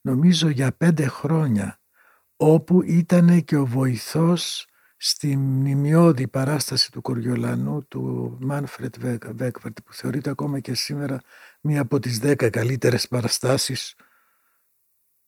[0.00, 1.80] νομίζω για πέντε χρόνια
[2.36, 8.94] όπου ήταν και ο βοηθός στη μνημειώδη παράσταση του Κοριολανού του Μάνφρετ
[9.30, 11.20] Βέκβερτ που θεωρείται ακόμα και σήμερα
[11.60, 13.94] μία από τις δέκα καλύτερες παραστάσεις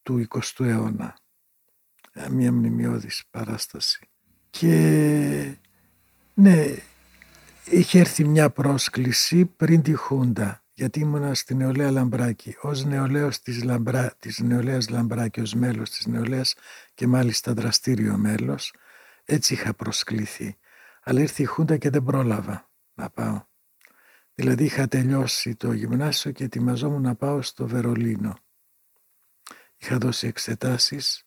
[0.02, 1.18] του 20ου αιώνα.
[2.12, 4.08] Ε, μία μνημειώδης παράσταση.
[4.50, 5.58] Και
[6.34, 6.64] ναι,
[7.70, 13.62] είχε έρθει μια πρόσκληση πριν τη Χούντα, γιατί ήμουνα στη νεολαία Λαμπράκη, ως νεολαίος της,
[13.62, 16.54] Λαμπρά, της νεολαίας Λαμπράκη, ως μέλος της νεολαίας
[16.94, 18.74] και μάλιστα δραστήριο μέλος,
[19.24, 20.56] έτσι είχα προσκληθεί.
[21.02, 23.44] Αλλά ήρθε η Χούντα και δεν πρόλαβα να πάω.
[24.34, 28.38] Δηλαδή είχα τελειώσει το γυμνάσιο και ετοιμαζόμουν να πάω στο Βερολίνο.
[29.76, 31.24] Είχα δώσει εξετάσεις,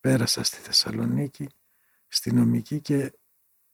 [0.00, 1.48] πέρασα στη Θεσσαλονίκη,
[2.08, 3.12] στη νομική και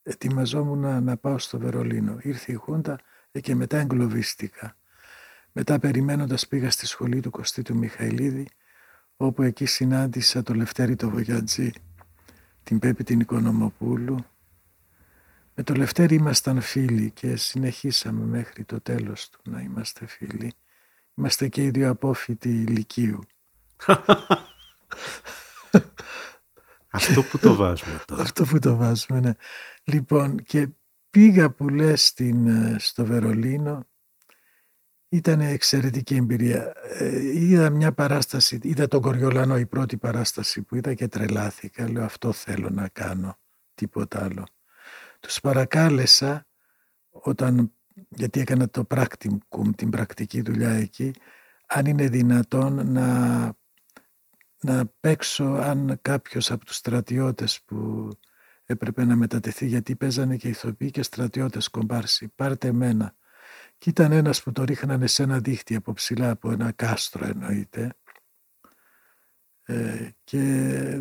[0.06, 2.16] ετοιμαζόμουν να, πάω στο Βερολίνο.
[2.22, 2.98] Ήρθε η Χούντα
[3.32, 4.76] ε, και μετά εγκλωβίστηκα.
[5.52, 8.48] Μετά περιμένοντας πήγα στη σχολή του Κωστή του Μιχαηλίδη,
[9.16, 11.72] όπου εκεί συνάντησα το Λευτέρη το Βογιατζή,
[12.62, 14.16] την Πέπη την Οικονομοπούλου.
[15.54, 20.52] Με το Λευτέρη ήμασταν φίλοι και συνεχίσαμε μέχρι το τέλος του να είμαστε φίλοι.
[21.14, 23.20] Είμαστε και οι δύο απόφοιτοι ηλικίου.
[26.96, 28.22] Αυτό που το βάζουμε τώρα.
[28.22, 29.32] Αυτό που το βάζουμε, ναι.
[29.84, 30.68] Λοιπόν, και
[31.10, 33.86] πήγα που λες ε, στο Βερολίνο.
[35.08, 36.72] Ήταν εξαιρετική εμπειρία.
[36.82, 41.90] Ε, είδα μια παράσταση, είδα τον Κοριολάνο η πρώτη παράσταση που είδα και τρελάθηκα.
[41.90, 43.38] Λέω αυτό θέλω να κάνω,
[43.74, 44.46] τίποτα άλλο.
[45.20, 46.46] Τους παρακάλεσα
[47.10, 47.72] όταν,
[48.08, 51.12] γιατί έκανα το practicum, την πρακτική δουλειά εκεί,
[51.66, 53.06] αν είναι δυνατόν να,
[54.66, 58.08] να παίξω αν κάποιος από τους στρατιώτες που
[58.64, 62.28] έπρεπε να μετατεθεί γιατί παίζανε και ηθοποιοί και στρατιώτες κομπάρσι.
[62.34, 63.14] Πάρτε εμένα.
[63.78, 67.96] Και ήταν ένας που το ρίχνανε σε ένα δίχτυ από ψηλά, από ένα κάστρο εννοείται.
[69.62, 70.40] Ε, και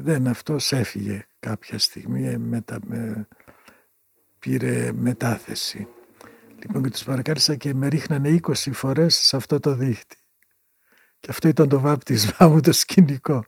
[0.02, 3.28] δεν αυτός έφυγε κάποια στιγμή, ε, μετα, με,
[4.40, 5.88] πήρε μετάθεση.
[6.62, 10.18] Λοιπόν και τους παρακάλεσα και με ρίχνανε 20 φορές σε αυτό το δίχτυ.
[11.20, 13.44] Και αυτό ήταν το βάπτισμά μου το σκηνικό.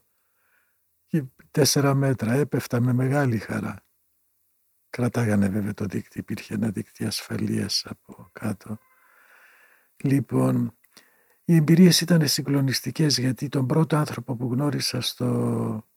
[1.48, 3.86] Και τέσσερα μέτρα έπεφτα με μεγάλη χαρά.
[4.90, 8.78] Κρατάγανε βέβαια το δίκτυο, υπήρχε ένα δίκτυο ασφαλείας από κάτω.
[10.04, 10.78] Λοιπόν,
[11.44, 15.88] οι εμπειρίες ήταν συγκλονιστικές γιατί τον πρώτο άνθρωπο που γνώρισα στο,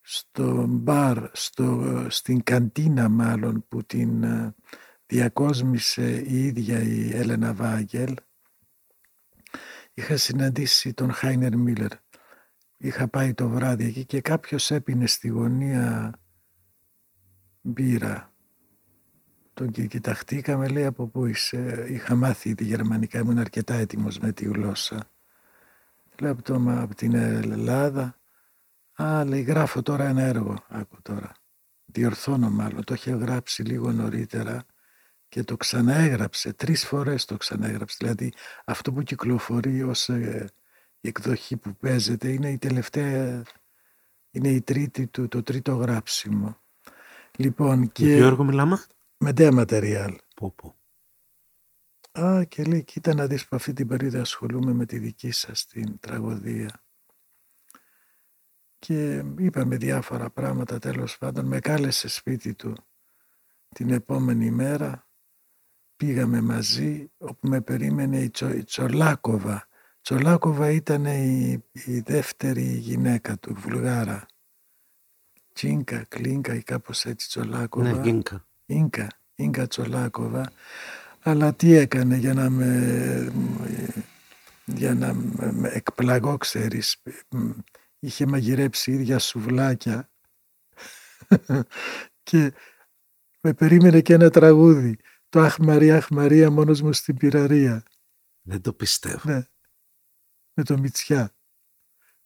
[0.00, 4.54] στο μπαρ, στο, στην καντίνα μάλλον που την ε,
[5.06, 8.14] διακόσμησε η ίδια η Έλενα Βάγγελ
[9.94, 12.07] είχα συναντήσει τον Χάινερ Μίλλερ.
[12.80, 16.12] Είχα πάει το βράδυ εκεί και κάποιος έπινε στη γωνία
[17.60, 18.32] μπύρα.
[19.54, 21.86] Τον και κοιταχτήκαμε, λέει από πού είσαι.
[21.88, 25.10] Είχα μάθει τη γερμανικά, ήμουν αρκετά έτοιμος με τη γλώσσα.
[26.20, 28.18] Λέω από, το, από την Ελλάδα.
[28.92, 30.64] Α, λέει, γράφω τώρα ένα έργο.
[30.68, 31.32] Άκου τώρα.
[31.84, 32.84] Διορθώνω μάλλον.
[32.84, 34.64] Το είχε γράψει λίγο νωρίτερα
[35.28, 36.52] και το ξαναέγραψε.
[36.52, 37.96] Τρεις φορές το ξαναέγραψε.
[37.98, 38.32] Δηλαδή
[38.64, 40.48] αυτό που κυκλοφορεί ως ε,
[41.00, 43.42] η εκδοχή που παίζεται είναι η τελευταία,
[44.30, 46.60] είναι η τρίτη του, το τρίτο γράψιμο.
[47.36, 48.06] Λοιπόν, και...
[48.06, 48.84] Για ποιο έργο μιλάμε;
[49.18, 50.18] Με νέα ματεριάλ.
[50.34, 50.76] Πω, πω.
[52.20, 55.66] Α, και λέει, κοίτα να δεις που αυτή την περίοδο ασχολούμαι με τη δική σας
[55.66, 56.82] την τραγωδία.
[58.78, 61.46] Και είπαμε διάφορα πράγματα, τέλος πάντων.
[61.46, 62.74] Με κάλεσε σπίτι του
[63.68, 65.08] την επόμενη μέρα.
[65.96, 69.68] Πήγαμε μαζί, όπου με περίμενε η, Τσο, η Τσολάκοβα.
[70.08, 74.26] Τσολάκοβα ήταν η, η δεύτερη γυναίκα του, Βουλγάρα.
[75.52, 77.92] Τσίνκα, Κλίνκα ή κάπως έτσι Τσολάκοβα.
[77.92, 78.46] Ναι, Ίνκα.
[78.66, 80.52] Ίνκα, Ίνκα Τσολάκοβα.
[81.22, 83.32] Αλλά τι έκανε για να με,
[84.64, 85.14] για να
[85.52, 87.02] με εκπλαγώ, ξέρεις.
[87.98, 90.10] Είχε μαγειρέψει ίδια σουβλάκια
[92.28, 92.52] και
[93.40, 94.98] με περίμενε και ένα τραγούδι.
[95.28, 97.82] Το «Αχ Μαρία, Αχ Μαρία, μόνος μου στην πυραρία».
[98.42, 99.32] Δεν το πιστεύω.
[99.32, 99.46] Ναι,
[100.58, 101.34] με το Μητσιά.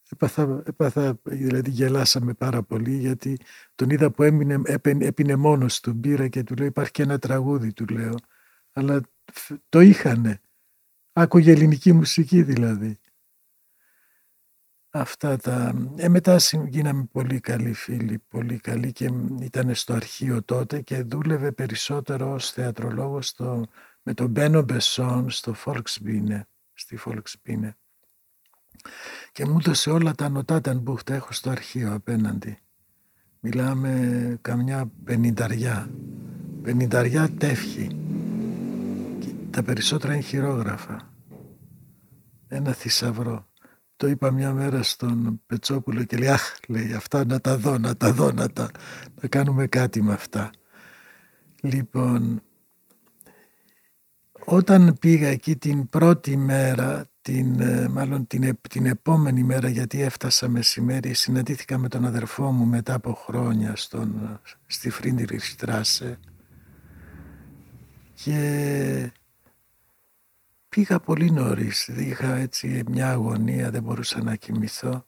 [0.09, 3.39] Έπαθα, έπαθα, δηλαδή γελάσαμε πάρα πολύ γιατί
[3.75, 7.19] τον είδα που έμεινε, έπαινε, έπινε μόνος του μπύρα και του λέω υπάρχει και ένα
[7.19, 8.15] τραγούδι του λέω.
[8.73, 9.01] Αλλά
[9.69, 10.41] το είχανε.
[11.13, 12.99] Άκουγε ελληνική μουσική δηλαδή.
[14.91, 15.75] Αυτά τα...
[15.97, 16.37] Ε, μετά
[16.69, 22.51] γίναμε πολύ καλοί φίλοι, πολύ καλοί και ήταν στο αρχείο τότε και δούλευε περισσότερο ως
[22.51, 23.67] θεατρολόγος στο,
[24.03, 26.41] με τον Μπένο Μπεσόν στο Volksbühne,
[26.73, 27.73] στη Volksbühne
[29.33, 32.59] και μου έδωσε όλα τα νοτάταν που τα έχω στο αρχείο απέναντι.
[33.41, 35.91] Μιλάμε καμιά πενινταριά.
[36.63, 37.97] Πενινταριά τεύχη.
[39.21, 41.11] Και τα περισσότερα είναι χειρόγραφα.
[42.49, 43.47] Ένα θησαυρό.
[43.97, 47.97] Το είπα μια μέρα στον Πετσόπουλο και λέει «Αχ, λέει, αυτά να τα δω, να
[47.97, 48.71] τα δω, να τα...
[49.21, 50.51] να κάνουμε κάτι με αυτά».
[51.63, 52.43] Λοιπόν,
[54.45, 60.49] όταν πήγα εκεί την πρώτη μέρα την, ε, μάλλον την, την επόμενη μέρα γιατί έφτασα
[60.49, 66.19] μεσημέρι συναντήθηκα με τον αδερφό μου μετά από χρόνια στον, στη Φρίντιριχ Στράσε
[68.15, 69.13] και
[70.69, 71.89] πήγα πολύ νωρίς.
[71.89, 75.07] Είχα έτσι μια αγωνία δεν μπορούσα να κοιμηθώ.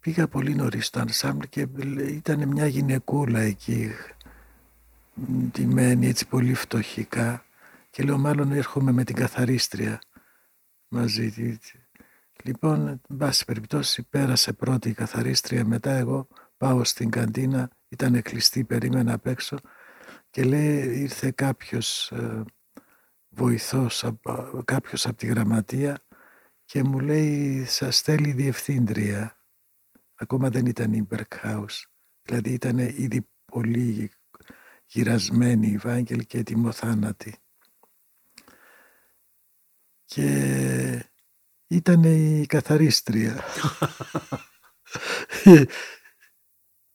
[0.00, 1.66] Πήγα πολύ νωρίς στο ανσάμπλ και
[2.08, 3.90] ήταν μια γυναικούλα εκεί
[5.50, 7.42] ντυμένη έτσι πολύ φτωχικά.
[7.90, 10.00] Και λέω μάλλον έρχομαι με την καθαρίστρια
[10.88, 11.58] μαζί.
[12.44, 18.64] Λοιπόν, εν πάση περιπτώσει, πέρασε πρώτη η καθαρίστρια, μετά εγώ πάω στην καντίνα, ήταν κλειστή,
[18.64, 19.56] περίμενα απ' έξω
[20.30, 22.44] και λέει ήρθε κάποιος ε,
[23.28, 24.04] βοηθός,
[24.64, 26.04] κάποιος από τη γραμματεία
[26.64, 29.42] και μου λέει σας στέλνει διευθύντρια.
[30.14, 31.82] Ακόμα δεν ήταν η Berghaus,
[32.22, 34.10] δηλαδή ήταν ήδη πολύ
[34.86, 37.34] γυρασμένη η Βάγγελ και ετοιμοθάνατη.
[40.08, 41.06] Και
[41.66, 43.44] ήταν η καθαρίστρια.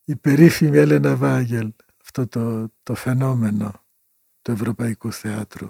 [0.04, 3.86] η περίφημη Έλενα Βάγγελ, αυτό το, το φαινόμενο
[4.41, 5.67] του Ευρωπαϊκού Θεάτρου,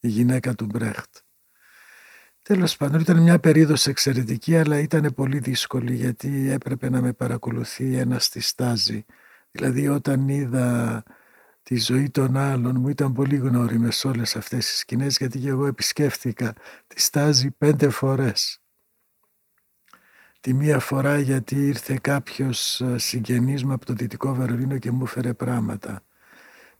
[0.00, 1.16] η γυναίκα του Μπρέχτ.
[2.42, 7.96] Τέλος πάντων ήταν μια περίοδος εξαιρετική αλλά ήταν πολύ δύσκολη γιατί έπρεπε να με παρακολουθεί
[7.96, 9.04] ένας στη στάζη.
[9.50, 11.02] Δηλαδή όταν είδα
[11.68, 15.48] τη ζωή των άλλων μου ήταν πολύ γνώριμες σε όλες αυτές τις σκηνές γιατί και
[15.48, 16.54] εγώ επισκέφθηκα
[16.86, 18.60] τη στάζη πέντε φορές.
[20.40, 25.04] Τη μία φορά γιατί ήρθε κάποιος ε, συγγενής μου από το Δυτικό Βερολίνο και μου
[25.04, 26.02] έφερε πράγματα.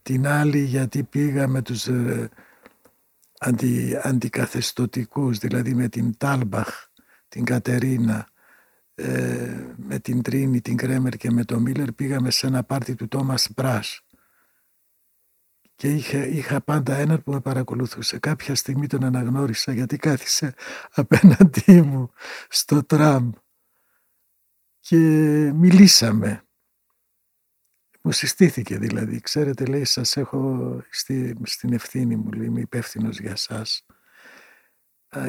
[0.02, 2.28] Την άλλη γιατί πήγα με τους ε,
[3.38, 6.68] αντι, αντικαθεστωτικούς, δηλαδή με την Τάλμπαχ,
[7.28, 8.28] την Κατερίνα,
[8.94, 13.08] ε, με την Τρίνη, την Κρέμερ και με τον Μίλλερ πήγαμε σε ένα πάρτι του
[13.08, 14.02] Τόμας Μπράς
[15.78, 18.18] και είχα, είχα πάντα έναν που με παρακολουθούσε.
[18.18, 20.54] Κάποια στιγμή τον αναγνώρισα γιατί κάθισε
[20.90, 22.10] απέναντί μου
[22.48, 23.30] στο τραμ
[24.80, 24.96] και
[25.54, 26.42] μιλήσαμε.
[28.02, 29.20] Μου συστήθηκε δηλαδή.
[29.20, 33.86] Ξέρετε λέει σας έχω στη, στην ευθύνη μου λέει είμαι υπεύθυνος για σας.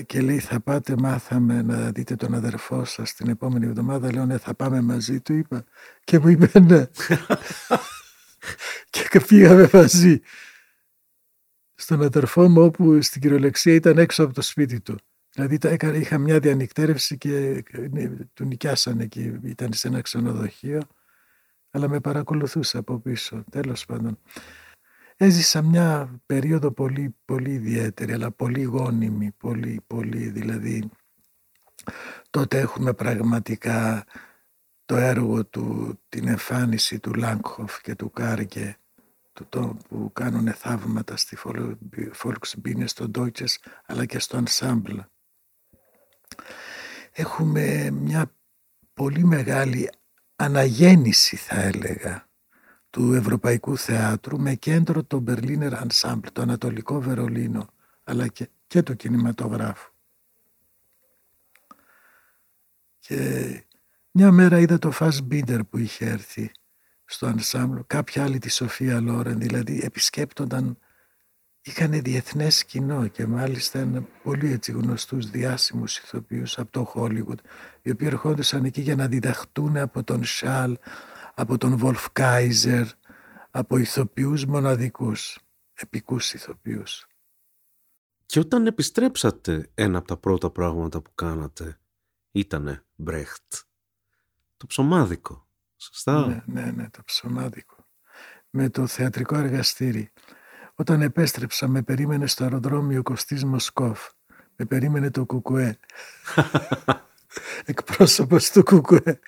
[0.05, 4.11] Και λέει θα πάτε μάθαμε να δείτε τον αδερφό σας την επόμενη εβδομάδα.
[4.13, 5.63] Λέω ναι θα πάμε μαζί του είπα.
[6.03, 6.87] Και μου είπε ναι.
[8.89, 10.21] και πήγαμε μαζί
[11.75, 14.95] στον αδερφό μου όπου στην κυριολεξία ήταν έξω από το σπίτι του.
[15.33, 15.59] Δηλαδή
[15.99, 20.81] είχα μια διανυκτέρευση και ναι, του νοικιάσανε εκεί, ήταν σε ένα ξενοδοχείο,
[21.71, 24.19] αλλά με παρακολουθούσε από πίσω, τέλος πάντων.
[25.17, 30.89] Έζησα μια περίοδο πολύ, πολύ ιδιαίτερη, αλλά πολύ γόνιμη, πολύ, πολύ, δηλαδή
[32.29, 34.05] τότε έχουμε πραγματικά
[34.89, 38.77] το έργο του, την εμφάνιση του Λάγκχοφ και του Κάργε
[39.49, 41.37] το, που κάνουν θαύματα στη
[42.23, 44.99] Volksbühne, στο Deutsches αλλά και στο Ensemble.
[47.11, 48.33] Έχουμε μια
[48.93, 49.89] πολύ μεγάλη
[50.35, 52.27] αναγέννηση θα έλεγα
[52.89, 57.69] του Ευρωπαϊκού Θεάτρου με κέντρο το Berliner Ensemble, το Ανατολικό Βερολίνο
[58.03, 59.91] αλλά και, και το κινηματογράφο.
[62.99, 63.63] Και
[64.19, 66.51] μια μέρα είδα το Fassbinder που είχε έρθει
[67.05, 70.77] στο ανσάμπλο, κάποια άλλη τη Σοφία Λόρεν, δηλαδή επισκέπτονταν,
[71.61, 77.39] είχαν διεθνές κοινό και μάλιστα ένα πολύ έτσι γνωστούς διάσημους ηθοποιούς από το Χόλιγουτ,
[77.81, 80.77] οι οποίοι ερχόντουσαν εκεί για να διδαχτούν από τον Σάλ,
[81.35, 82.87] από τον Βολφ Κάιζερ,
[83.51, 85.39] από ηθοποιούς μοναδικούς,
[85.73, 87.07] επικούς ηθοποιούς.
[88.25, 91.79] Και όταν επιστρέψατε, ένα από τα πρώτα πράγματα που κάνατε
[92.31, 93.67] ήτανε Μπρέχτ.
[94.59, 95.47] Το ψωμάδικο.
[95.75, 96.27] Σωστά.
[96.27, 97.87] Ναι, ναι, ναι, το ψωμάδικο.
[98.49, 100.11] Με το θεατρικό εργαστήρι.
[100.75, 104.09] Όταν επέστρεψα, με περίμενε στο αεροδρόμιο Κωστής Μοσκόφ.
[104.55, 105.79] Με περίμενε το Κουκουέ.
[107.65, 109.19] Εκπρόσωπος του Κουκουέ.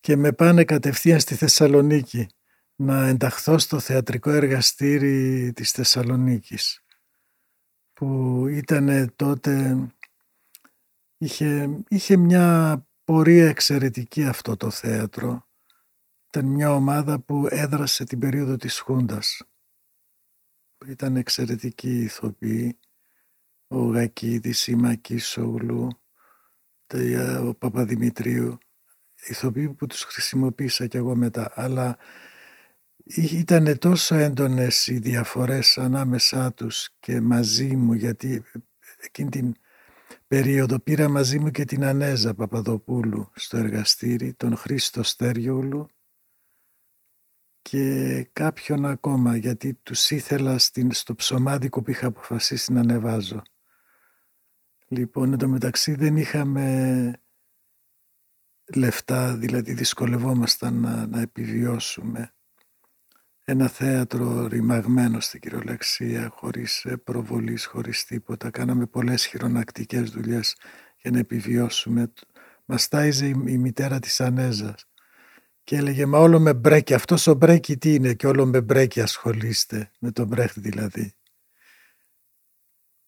[0.00, 2.28] Και με πάνε κατευθείαν στη Θεσσαλονίκη
[2.76, 6.84] να ενταχθώ στο θεατρικό εργαστήρι της Θεσσαλονίκης
[7.92, 9.76] που ήταν τότε
[11.18, 15.48] είχε, είχε μια πορεία εξαιρετική αυτό το θέατρο
[16.26, 19.42] ήταν μια ομάδα που έδρασε την περίοδο της Χούντας.
[20.86, 22.78] Ήταν εξαιρετική ηθοποιοί.
[23.66, 25.88] Ο Γακίδης, η Μακίσογλου,
[27.46, 28.58] ο Παπαδημητρίου.
[29.28, 31.52] Ηθοποιοί που τους χρησιμοποίησα κι εγώ μετά.
[31.54, 31.98] Αλλά
[33.14, 38.44] ήταν τόσο έντονες οι διαφορές ανάμεσά τους και μαζί μου γιατί
[39.00, 39.54] εκείνη την
[40.30, 45.88] περίοδο πήρα μαζί μου και την Ανέζα Παπαδοπούλου στο εργαστήρι, τον Χρήστο Στέριολου
[47.62, 53.42] και κάποιον ακόμα γιατί τους ήθελα στην, στο ψωμάδικο που είχα αποφασίσει να ανεβάζω.
[54.88, 57.12] Λοιπόν, εν μεταξύ δεν είχαμε
[58.74, 62.34] λεφτά, δηλαδή δυσκολευόμασταν να, να επιβιώσουμε.
[63.50, 68.50] Ένα θέατρο ρημαγμένο στην κυριολεξία, χωρίς προβολής, χωρίς τίποτα.
[68.50, 70.56] Κάναμε πολλές χειρονακτικές δουλειές
[70.96, 72.12] για να επιβιώσουμε.
[72.64, 74.86] Μας τάιζε η, η μητέρα της Ανέζας
[75.64, 79.00] και έλεγε «Μα όλο με μπρέκι, αυτός ο μπρέκι τι είναι» και όλο με μπρέκι
[79.00, 81.14] ασχολείστε, με τον μπρέχτ δηλαδή.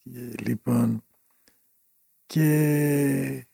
[0.02, 1.04] Και, λοιπόν,
[2.26, 3.46] και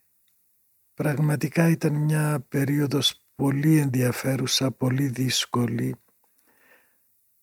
[0.95, 5.97] πραγματικά ήταν μια περίοδος πολύ ενδιαφέρουσα, πολύ δύσκολη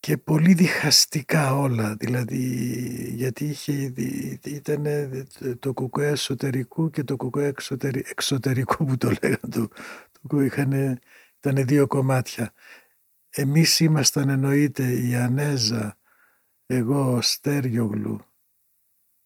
[0.05, 2.37] και πολύ διχαστικά όλα, δηλαδή
[3.15, 3.93] γιατί είχε,
[4.43, 4.85] ήταν
[5.59, 7.53] το κουκουέ εσωτερικού και το κουκουέ
[8.09, 9.67] εξωτερικού που το λέγανε, το,
[10.27, 10.99] το είχαν,
[11.37, 12.53] ήταν δύο κομμάτια.
[13.29, 15.97] Εμείς ήμασταν εννοείται η Ανέζα,
[16.65, 18.19] εγώ, ο Στέριογλου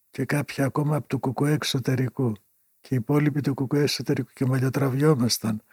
[0.09, 2.33] και κάποια ακόμα από το κουκουέ εξωτερικού
[2.79, 5.63] και οι υπόλοιποι του κουκουέ εσωτερικού και μαλλιοτραβιόμασταν.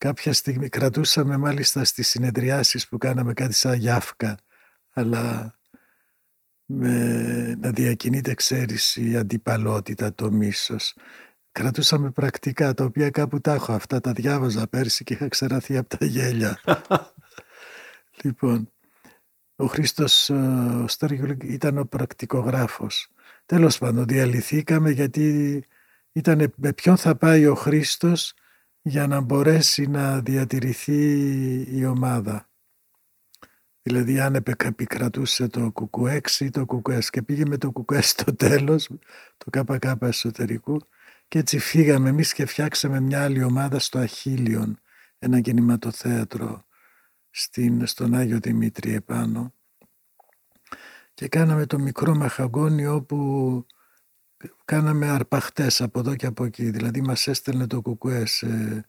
[0.00, 4.38] Κάποια στιγμή κρατούσαμε μάλιστα στις συνεδριάσεις που κάναμε κάτι σαν γιάφκα,
[4.90, 5.54] αλλά
[6.64, 10.96] με, να διακινείται ξέρεις η αντιπαλότητα, το μίσος.
[11.52, 13.72] Κρατούσαμε πρακτικά, τα οποία κάπου τα έχω.
[13.72, 16.60] Αυτά τα διάβαζα πέρσι και είχα ξεραθεί από τα γέλια.
[18.22, 18.72] λοιπόν,
[19.56, 20.86] ο Χρήστος ο
[21.42, 23.08] ήταν ο πρακτικογράφος.
[23.46, 25.64] Τέλος πάντων, διαλυθήκαμε γιατί
[26.12, 28.34] ήταν με ποιον θα πάει ο Χρήστος
[28.82, 31.02] για να μπορέσει να διατηρηθεί
[31.78, 32.48] η ομάδα.
[33.82, 38.90] Δηλαδή αν επικρατούσε το κουκουέξ ή το κουκουές και πήγε με το κουκουές στο τέλος,
[39.36, 40.80] το ΚΚ εσωτερικού
[41.28, 44.80] και έτσι φύγαμε εμείς και φτιάξαμε μια άλλη ομάδα στο Αχίλιον,
[45.18, 46.64] ένα κινηματοθέατρο
[47.30, 49.54] στην, στον Άγιο Δημήτρη επάνω
[51.14, 53.66] και κάναμε το μικρό μαχαγόνι όπου
[54.70, 56.70] κάναμε αρπαχτές από εδώ και από εκεί.
[56.70, 58.84] Δηλαδή μας έστελνε το κουκουές σε,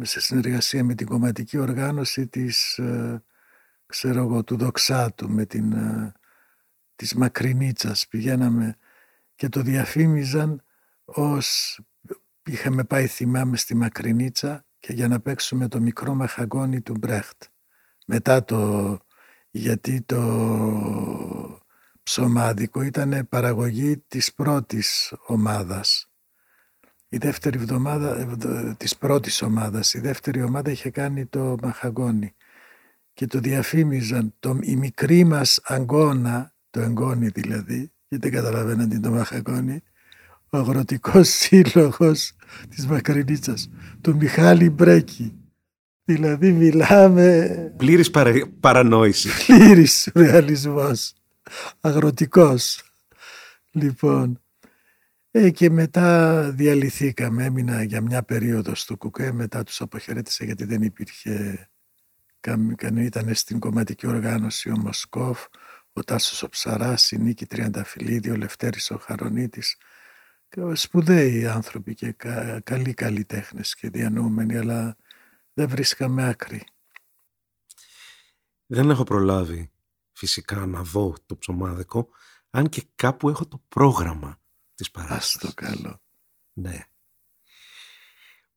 [0.00, 3.22] σε συνεργασία με την κομματική οργάνωση της, ε,
[3.86, 6.12] ξέρω εγώ, του Δοξάτου με την, ε,
[6.96, 8.06] της Μακρινίτσας.
[8.08, 8.76] Πηγαίναμε
[9.34, 10.62] και το διαφήμιζαν
[11.04, 11.78] ως
[12.44, 17.42] είχαμε πάει θυμάμαι στη Μακρινίτσα και για να παίξουμε το μικρό μαχαγόνι του Μπρέχτ.
[18.06, 18.98] Μετά το,
[19.50, 20.20] γιατί το
[22.08, 26.10] ψωμάδικο ήταν παραγωγή της πρώτης ομάδας.
[27.08, 28.26] Η δεύτερη εβδομάδα
[28.76, 29.94] της πρώτης ομάδας.
[29.94, 32.34] Η δεύτερη ομάδα είχε κάνει το μαχαγόνι
[33.14, 38.94] και το διαφήμιζαν το, η μικρή μας αγκώνα, το εγγόνι δηλαδή, γιατί δεν καταλαβαίναν τι
[38.94, 39.82] είναι το μαχαγόνι,
[40.50, 42.32] ο αγροτικός σύλλογος
[42.68, 45.32] της Μακρινίτσας, του Μιχάλη Μπρέκη.
[46.04, 47.48] Δηλαδή μιλάμε...
[47.76, 48.32] Πλήρης παρα...
[48.60, 49.28] παρανόηση.
[49.46, 51.12] Πλήρης ρεαλισμός
[51.80, 52.82] αγροτικός.
[53.70, 54.42] Λοιπόν,
[55.30, 57.44] ε, και μετά διαλυθήκαμε.
[57.44, 61.68] Έμεινα για μια περίοδο στο ΚΟΚΕ, μετά τους αποχαιρέτησα γιατί δεν υπήρχε
[62.40, 63.02] κανένα.
[63.02, 65.44] Ήταν στην κομματική οργάνωση ο Μοσκόφ,
[65.92, 69.76] ο Τάσος ο Ψαράς, η Νίκη Τριανταφυλλίδη, ο Λευτέρης ο Χαρονίτης.
[70.72, 74.96] Σπουδαίοι άνθρωποι και κα, καλοί καλλιτέχνες και διανοούμενοι, αλλά
[75.54, 76.62] δεν βρίσκαμε άκρη.
[78.66, 79.70] Δεν έχω προλάβει
[80.18, 82.08] φυσικά να δω το ψωμάδικο,
[82.50, 84.40] αν και κάπου έχω το πρόγραμμα
[84.74, 85.36] της παράστασης.
[85.36, 86.02] Ας το καλό.
[86.52, 86.84] Ναι.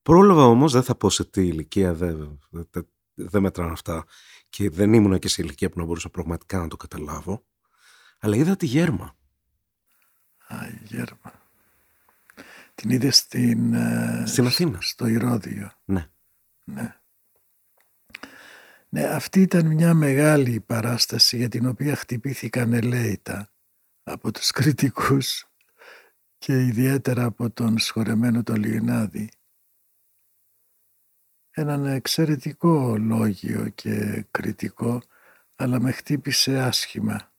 [0.02, 4.06] Πρόλαβα όμως, δεν θα πω σε τι ηλικία, δεν, δεν, δεν μετράνε αυτά
[4.50, 7.46] και δεν ήμουν και σε ηλικία που να μπορούσα πραγματικά να το καταλάβω,
[8.20, 9.18] αλλά είδα τη Γέρμα.
[10.48, 11.50] Α, η Γέρμα.
[12.76, 14.82] Την είδες στην, ε, στην Αθήνα.
[14.82, 15.72] Στο Ηρώδιο.
[15.86, 16.10] Ναι.
[16.64, 17.01] Ναι.
[18.94, 23.52] Ναι, αυτή ήταν μια μεγάλη παράσταση για την οποία χτυπήθηκαν ελέητα
[24.04, 25.46] από τους κριτικούς
[26.38, 29.30] και ιδιαίτερα από τον σχορεμένο τον Λιγνάδη.
[31.52, 35.02] Έναν εξαιρετικό λόγιο και κριτικό,
[35.56, 37.34] αλλά με χτύπησε άσχημα.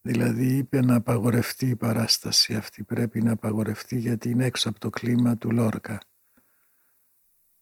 [0.00, 4.90] Δηλαδή είπε να απαγορευτεί η παράσταση αυτή, πρέπει να απαγορευτεί γιατί είναι έξω από το
[4.90, 6.00] κλίμα του Λόρκα.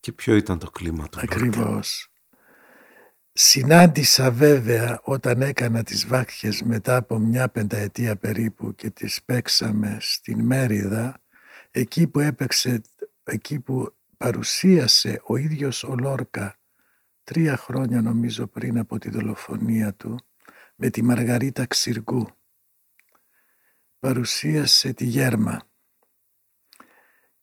[0.00, 1.56] Και ποιο ήταν το κλίμα του Ακριβώς.
[1.56, 2.13] Λόρκα; Ακριβώς.
[3.36, 10.44] Συνάντησα βέβαια όταν έκανα τις βάκχες μετά από μια πενταετία περίπου και τις παίξαμε στην
[10.44, 11.22] Μέριδα,
[11.70, 12.82] εκεί που έπαιξε,
[13.24, 16.58] εκεί που παρουσίασε ο ίδιος ο Λόρκα
[17.24, 20.18] τρία χρόνια νομίζω πριν από τη δολοφονία του
[20.76, 22.28] με τη Μαργαρίτα Ξυργού.
[23.98, 25.68] Παρουσίασε τη Γέρμα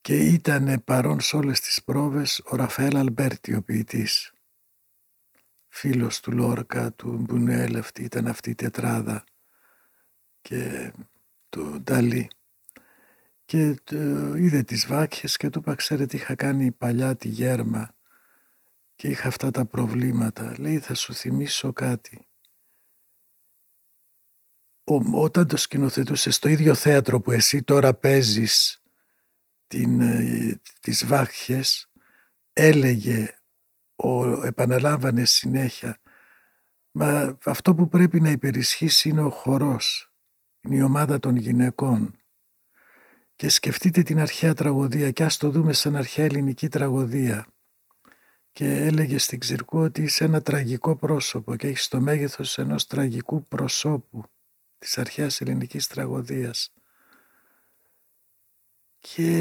[0.01, 4.33] και ήταν παρόν σε όλες τις πρόβες ο Ραφαέλ Αλμπέρτι ο ποιητής
[5.73, 9.23] φίλος του Λόρκα, του Μπουνιουέλ, αυτή ήταν αυτή η τετράδα
[10.41, 10.91] και
[11.49, 12.29] του Νταλή.
[13.45, 13.97] Και το,
[14.35, 17.95] είδε τις βάκχες και του είπα, ξέρετε, είχα κάνει παλιά τη γέρμα
[18.95, 20.55] και είχα αυτά τα προβλήματα.
[20.59, 22.27] Λέει, θα σου θυμίσω κάτι.
[24.83, 28.81] Ο, όταν το σκηνοθετούσες στο ίδιο θέατρο που εσύ τώρα παίζεις
[29.67, 31.91] την, ε, τις βάχες,
[32.53, 33.40] έλεγε
[34.03, 35.97] ο, επαναλάμβανε συνέχεια
[36.91, 40.13] «Μα αυτό που πρέπει να υπερισχύσει είναι ο χορός,
[40.61, 42.15] είναι η ομάδα των γυναικών».
[43.35, 47.47] Και σκεφτείτε την αρχαία τραγωδία και ας το δούμε σαν αρχαία ελληνική τραγωδία.
[48.51, 53.43] Και έλεγε στην Ξηρκού ότι είσαι ένα τραγικό πρόσωπο και έχεις το μέγεθος ενός τραγικού
[53.47, 54.23] προσώπου
[54.77, 56.73] της αρχαίας ελληνικής τραγωδίας.
[58.99, 59.31] Και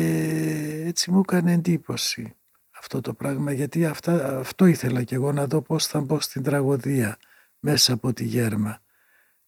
[0.86, 2.39] έτσι μου έκανε εντύπωση
[2.80, 6.42] αυτό το πράγμα γιατί αυτά, αυτό ήθελα και εγώ να δω πώς θα μπω στην
[6.42, 7.16] τραγωδία
[7.58, 8.82] μέσα από τη γέρμα.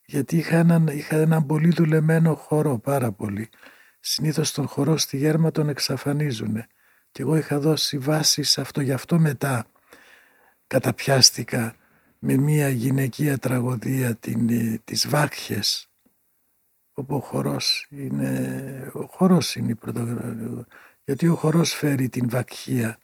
[0.05, 3.49] Γιατί είχα έναν, είχα έναν πολύ δουλεμένο χορό, πάρα πολύ.
[4.01, 6.65] Συνήθως τον χορό στη γέρμα τον εξαφανίζουν.
[7.11, 9.67] Και εγώ είχα δώσει βάση σε αυτό, γι' αυτό μετά
[10.67, 11.75] καταπιάστηκα
[12.19, 14.49] με μια γυναικεία τραγωδία την,
[14.85, 15.87] τις Βάκχες
[16.93, 20.67] όπου ο χορός είναι, ο χορός είναι η πρωτογραφία
[21.05, 22.99] γιατί ο χορός φέρει την βακχία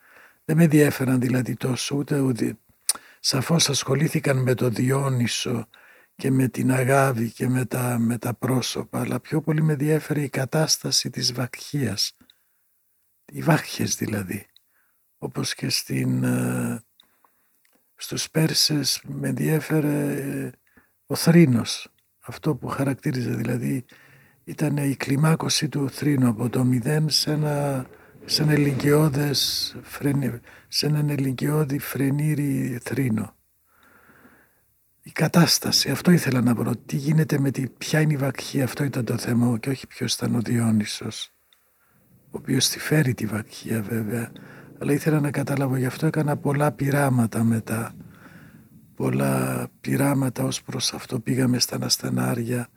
[0.49, 2.59] δεν με διέφεραν δηλαδή τόσο ούτε, ούτε
[3.21, 5.69] σαφώς ασχολήθηκαν με το Διόνυσο
[6.15, 10.23] και με την αγάπη και με τα, με τα πρόσωπα αλλά πιο πολύ με διέφερε
[10.23, 12.17] η κατάσταση της βακχίας
[13.25, 14.47] οι βάχιες δηλαδή
[15.19, 16.83] όπως και στην, ε,
[17.95, 20.51] στους Πέρσες με διέφερε ε,
[21.07, 21.89] ο θρήνος.
[22.21, 23.85] Αυτό που χαρακτήριζε δηλαδή
[24.45, 27.87] ήταν η κλιμάκωση του θρήνου από το μηδέν σε ένα
[28.31, 29.77] σε ένα ελικιώδες,
[30.69, 33.35] σε έναν ελικιώδη φρενήρι θρήνο.
[35.03, 36.77] Η κατάσταση, αυτό ήθελα να βρω.
[36.77, 40.15] Τι γίνεται με τη, ποια είναι η βακχή, αυτό ήταν το θέμα και όχι ποιος
[40.15, 41.33] ήταν ο Διόνυσος,
[42.25, 44.33] ο οποίος τη φέρει τη βακχία βέβαια.
[44.79, 47.95] Αλλά ήθελα να καταλάβω, γι' αυτό έκανα πολλά πειράματα μετά.
[48.95, 51.21] Πολλά πειράματα ως προς αυτό.
[51.21, 52.69] Πήγαμε στα Αναστενάρια,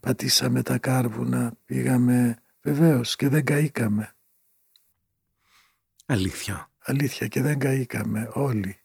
[0.00, 4.14] πατήσαμε τα κάρβουνα, πήγαμε βεβαίως και δεν καήκαμε.
[6.12, 6.70] Αλήθεια.
[6.78, 8.80] Αλήθεια και δεν καήκαμε όλοι.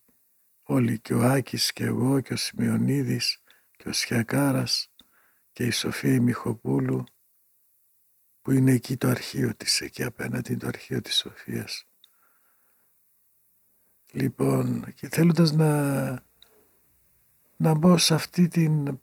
[0.64, 3.42] Όλοι και ο Άκης και εγώ και ο Σημειονίδης
[3.78, 4.92] και ο Σιακάρας
[5.52, 7.04] και η Σοφία Μιχοπούλου
[8.42, 11.86] που είναι εκεί το αρχείο της, εκεί απέναντι το αρχείο της Σοφίας.
[14.12, 16.04] Λοιπόν, και θέλοντας να,
[17.58, 19.00] να μπω σε αυτή την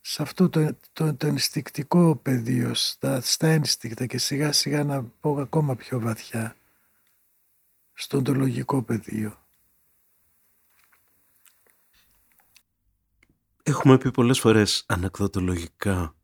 [0.00, 5.40] σε αυτό το, το, το ενστικτικό πεδίο, στα, στα ένστικτα και σιγά σιγά να πω
[5.40, 6.56] ακόμα πιο βαθιά
[7.98, 9.38] στον το λογικό πεδίο.
[13.62, 16.14] Έχουμε πει πολλές φορές ανακδοτολογικά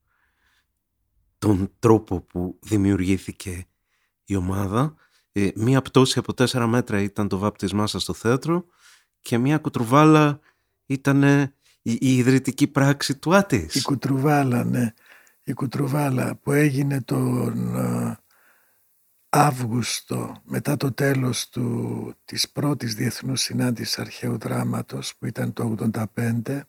[1.39, 3.67] τον τρόπο που δημιουργήθηκε
[4.25, 4.95] η ομάδα.
[5.33, 8.65] Ε, μία πτώση από τέσσερα μέτρα ήταν το βάπτισμά σας στο θέατρο
[9.21, 10.41] και μία κουτρουβάλα
[10.87, 11.23] ήταν
[11.83, 13.75] η, η ιδρυτική πράξη του Άτης.
[13.75, 14.93] Η κουτρουβάλα, ναι.
[15.45, 18.22] Η κουτρουβάλα που έγινε τον ε,
[19.35, 25.77] Αύγουστο μετά το τέλος του, της πρώτης διεθνούς συνάντησης αρχαίου δράματος που ήταν το
[26.17, 26.61] 85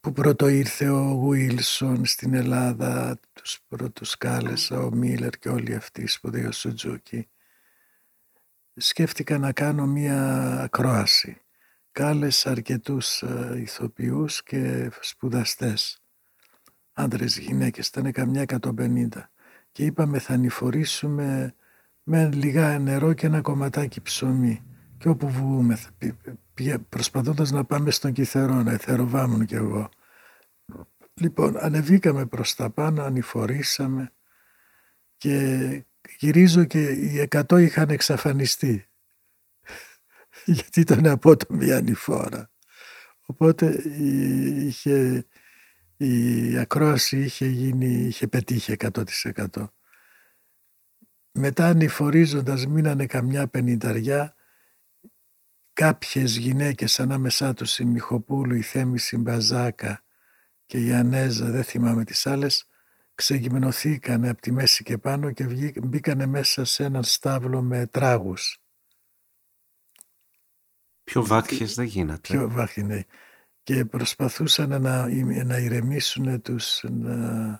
[0.00, 6.06] που πρώτο ήρθε ο Γουίλσον στην Ελλάδα, τους πρώτους κάλεσα, ο Μίλλερ και όλοι αυτοί
[6.06, 7.28] σπουδαίοι ο Σουτζούκι.
[8.76, 11.40] Σκέφτηκα να κάνω μία ακρόαση.
[11.92, 16.00] Κάλεσα αρκετούς ε, ηθοποιούς και σπουδαστές.
[16.92, 19.08] Άντρες, γυναίκες, ήταν καμιά 150
[19.76, 21.54] και είπαμε θα νηφορήσουμε
[22.02, 24.62] με λιγά νερό και ένα κομματάκι ψωμί
[24.98, 25.78] και όπου βγούμε
[26.88, 29.88] προσπαθώντας να πάμε στον Κιθερόνα, εθεροβάμουν κι εγώ.
[31.14, 34.12] Λοιπόν, ανεβήκαμε προς τα πάνω, ανηφορήσαμε
[35.16, 35.84] και
[36.18, 38.86] γυρίζω και οι εκατό είχαν εξαφανιστεί
[40.56, 42.50] γιατί ήταν απότομη ανηφόρα.
[43.26, 43.82] Οπότε
[44.66, 45.26] είχε
[45.96, 49.70] η ακρόαση είχε γίνει, είχε πετύχει 100%.
[51.32, 54.34] Μετά ανηφορίζοντας μείνανε καμιά πενηνταριά
[55.72, 60.04] κάποιες γυναίκες ανάμεσά τους η Μιχοπούλου, η Θέμη Συμπαζάκα
[60.66, 62.68] και η Ανέζα, δεν θυμάμαι τις άλλες,
[63.14, 68.60] ξεγυμνοθήκανε από τη μέση και πάνω και μπήκανε μέσα σε έναν στάβλο με τράγους.
[71.04, 72.36] Πιο βάκχες δεν γίνεται.
[72.36, 73.04] Πιο βάχοι, ναι
[73.66, 75.08] και προσπαθούσαν να,
[75.44, 77.58] να ηρεμήσουν τους, να,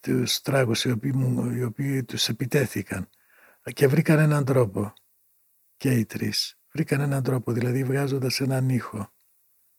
[0.00, 1.12] τους τράγους οι οποίοι,
[1.54, 3.08] οι οποίοι τους επιτέθηκαν.
[3.72, 4.92] Και βρήκαν έναν τρόπο
[5.76, 9.12] και οι τρεις βρήκαν έναν τρόπο δηλαδή βγάζοντας έναν ήχο.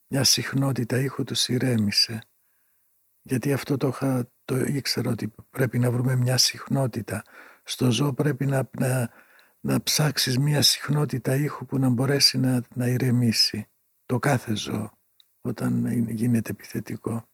[0.07, 2.21] Μια συχνότητα ήχου τους ηρέμησε
[3.21, 7.23] γιατί αυτό το, είχα, το ήξερα ότι πρέπει να βρούμε μια συχνότητα.
[7.63, 9.09] Στο ζώο πρέπει να, να,
[9.59, 13.67] να ψάξεις μια συχνότητα ήχου που να μπορέσει να, να ηρεμήσει
[14.05, 14.96] το κάθε ζώο
[15.47, 17.27] όταν γίνεται επιθετικό.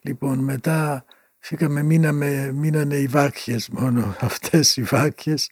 [0.00, 1.04] Λοιπόν, μετά
[1.38, 5.50] φύγαμε, μείναμε, μείνανε οι βάκχες μόνο, αυτές οι βάκχες.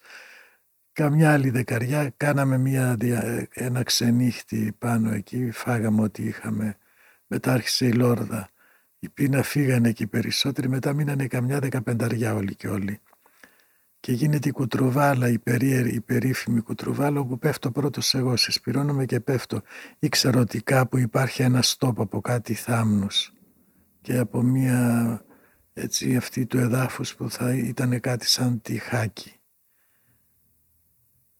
[0.92, 2.96] Καμιά άλλη δεκαριά, κάναμε μια,
[3.52, 6.76] ένα ξενύχτη πάνω εκεί, φάγαμε ό,τι είχαμε.
[7.26, 8.50] Μετά άρχισε η Λόρδα.
[8.98, 13.00] Η πείνα φύγανε και οι περισσότεροι, μετά μείνανε καμιά δεκαπενταριά όλοι και όλοι.
[14.00, 19.20] Και γίνεται η κουτρουβάλα, η, περίερη, η περίφημη κουτρουβάλα, όπου πέφτω πρώτος εγώ, συσπηρώνομαι και
[19.20, 19.62] πέφτω.
[19.98, 23.32] Ήξερα ότι κάπου υπάρχει ένα στόπ από κάτι θάμνους
[24.00, 25.24] και από μια
[25.72, 29.34] έτσι αυτή του εδάφους που θα ήταν κάτι σαν τυχάκι.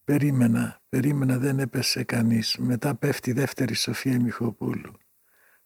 [0.05, 2.57] Περίμενα, περίμενα δεν έπεσε κανείς.
[2.59, 4.93] Μετά πέφτει η δεύτερη Σοφία Μιχοπούλου.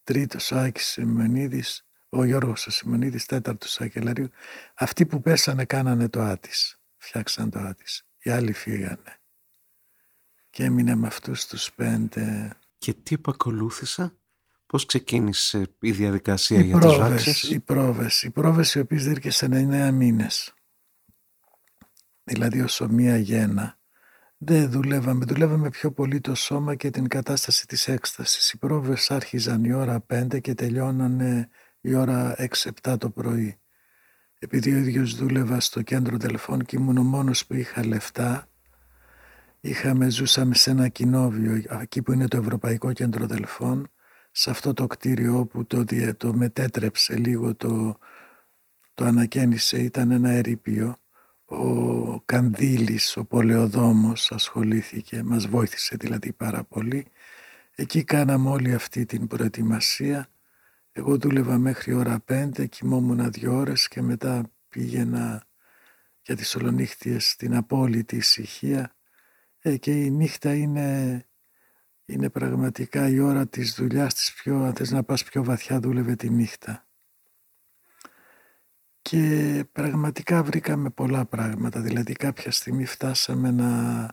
[0.05, 4.29] Τρίτος ο Άκης Σιμονίδης, ο Γιώργος ο Σιμονίδης, τέταρτος Ακελαρίου.
[4.75, 6.79] Αυτοί που πέσανε κάνανε το Άτης.
[7.05, 8.07] Φτιάξαν το Άτης.
[8.23, 9.21] Οι άλλοι φύγανε.
[10.51, 12.57] Και έμεινε με αυτούς τους πέντε.
[12.79, 14.19] Και τι επακολούθησα;
[14.67, 17.51] Πώς ξεκίνησε η διαδικασία οι για πρόβες, τις βάξεις.
[17.51, 20.55] Οι πρόβες, οι πρόβες οι οποίες δίρκεσαν 9 μήνες.
[22.25, 23.79] Δηλαδή όσο μία γένα.
[24.37, 28.51] Δεν δουλεύαμε, δουλεύαμε πιο πολύ το σώμα και την κατάσταση της έκστασης.
[28.53, 31.49] Οι πρόβες άρχιζαν η ώρα 5 και τελειώνανε
[31.81, 32.35] η ώρα
[32.83, 33.59] 6-7 το πρωί.
[34.45, 38.49] Επειδή ο ίδιος δούλευα στο κέντρο τελεφών και ήμουν ο μόνος που είχα λεφτά,
[39.61, 43.91] είχαμε, ζούσαμε σε ένα κοινόβιο, εκεί που είναι το Ευρωπαϊκό Κέντρο Τελεφών,
[44.31, 45.85] σε αυτό το κτίριο που το,
[46.17, 47.99] το μετέτρεψε λίγο, το,
[48.95, 50.97] το ανακαίνισε, ήταν ένα ερήπιο.
[51.45, 57.07] Ο Κανδύλης, ο Πολεοδόμος ασχολήθηκε, μας βοήθησε δηλαδή πάρα πολύ.
[57.75, 60.29] Εκεί κάναμε όλη αυτή την προετοιμασία.
[60.97, 65.47] Εγώ δούλευα μέχρι ώρα πέντε, κοιμόμουν δύο ώρες και μετά πήγαινα
[66.23, 68.97] για τις ολονύχτιες στην απόλυτη ησυχία.
[69.59, 71.25] Ε, και η νύχτα είναι
[72.07, 76.15] είναι πραγματικά η ώρα της δουλειάς της πιο, αν θες να πας πιο βαθιά δούλευε
[76.15, 76.87] τη νύχτα.
[79.03, 84.09] Και πραγματικά βρήκαμε πολλά πράγματα, δηλαδή κάποια στιγμή φτάσαμε να,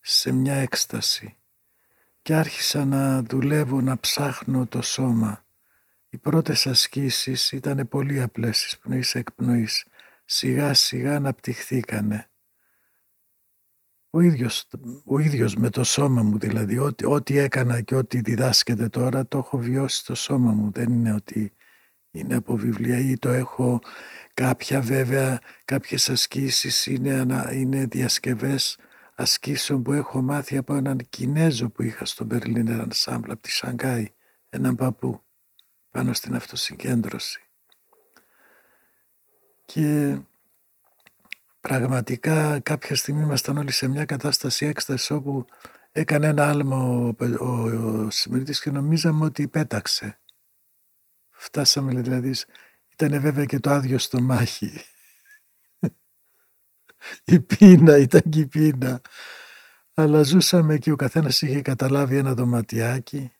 [0.00, 1.36] σε μια έκσταση
[2.22, 5.46] και άρχισα να δουλεύω, να ψάχνω το σώμα.
[6.10, 9.86] Οι πρώτες ασκήσεις ήταν πολύ απλές εισπνοής εκπνοής.
[10.24, 12.30] Σιγά σιγά αναπτυχθήκανε.
[14.10, 14.68] Ο ίδιος,
[15.04, 19.38] ο ίδιος με το σώμα μου δηλαδή, ό,τι, ό,τι έκανα και ό,τι διδάσκεται τώρα το
[19.38, 21.52] έχω βιώσει στο σώμα μου, δεν είναι ότι
[22.10, 23.80] είναι από βιβλία ή το έχω.
[24.34, 28.78] Κάποια βέβαια, κάποιες ασκήσεις είναι, είναι διασκευές
[29.14, 34.08] ασκήσεων που έχω μάθει από έναν Κινέζο που είχα στο Berliner Ensemble από τη Σανγκάη,
[34.48, 35.27] έναν παππού
[35.98, 37.40] πάνω στην αυτοσυγκέντρωση.
[39.64, 40.18] Και
[41.60, 45.44] πραγματικά κάποια στιγμή ήμασταν όλοι σε μια κατάσταση έκστασης όπου
[45.92, 47.68] έκανε ένα άλμο ο, ο,
[48.04, 48.08] ο
[48.62, 50.18] και νομίζαμε ότι πέταξε.
[51.30, 52.34] Φτάσαμε δηλαδή,
[52.92, 54.80] ήταν βέβαια και το άδειο στο μάχη.
[57.24, 59.00] η πείνα, ήταν και η πείνα.
[59.94, 63.32] Αλλά ζούσαμε και ο καθένας είχε καταλάβει ένα δωματιάκι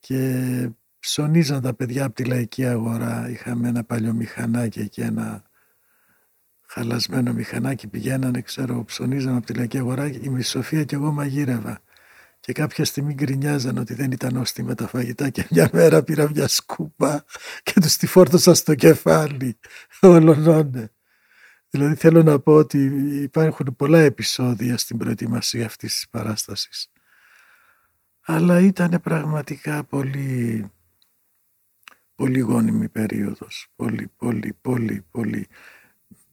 [0.00, 3.28] και ψωνίζαν τα παιδιά από τη λαϊκή αγορά.
[3.30, 5.42] Είχαμε ένα παλιό μηχανάκι και ένα
[6.66, 11.80] χαλασμένο μηχανάκι πηγαίνανε, ξέρω, ψωνίζαμε από τη λαϊκή αγορά, η Μισοφία και εγώ μαγείρευα.
[12.40, 16.48] Και κάποια στιγμή γκρινιάζαν ότι δεν ήταν με τα φαγητά και μια μέρα πήρα μια
[16.48, 17.24] σκούπα
[17.62, 19.58] και τους τη φόρτωσα στο κεφάλι.
[20.00, 20.92] Ολονώνε.
[21.70, 22.78] Δηλαδή θέλω να πω ότι
[23.22, 26.90] υπάρχουν πολλά επεισόδια στην προετοιμασία αυτής της παράστασης.
[28.24, 30.70] Αλλά ήταν πραγματικά πολύ,
[32.18, 33.68] πολύ γόνιμη περίοδος.
[33.76, 35.46] Πολύ, πολύ, πολύ, πολύ.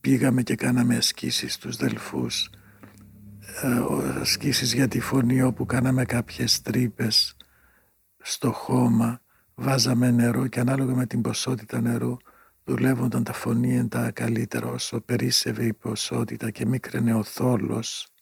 [0.02, 2.50] Πήγαμε και κάναμε ασκήσεις στους Δελφούς,
[3.62, 7.38] ε, ασκήσεις για τη φωνή όπου κάναμε κάποιες τρύπες
[8.18, 9.22] στο χώμα,
[9.56, 12.18] βάζαμε νερό και ανάλογα με την ποσότητα νερού
[12.64, 18.14] δουλεύονταν τα φωνή τα καλύτερα όσο περίσσευε η ποσότητα και μίκραινε ο θόλος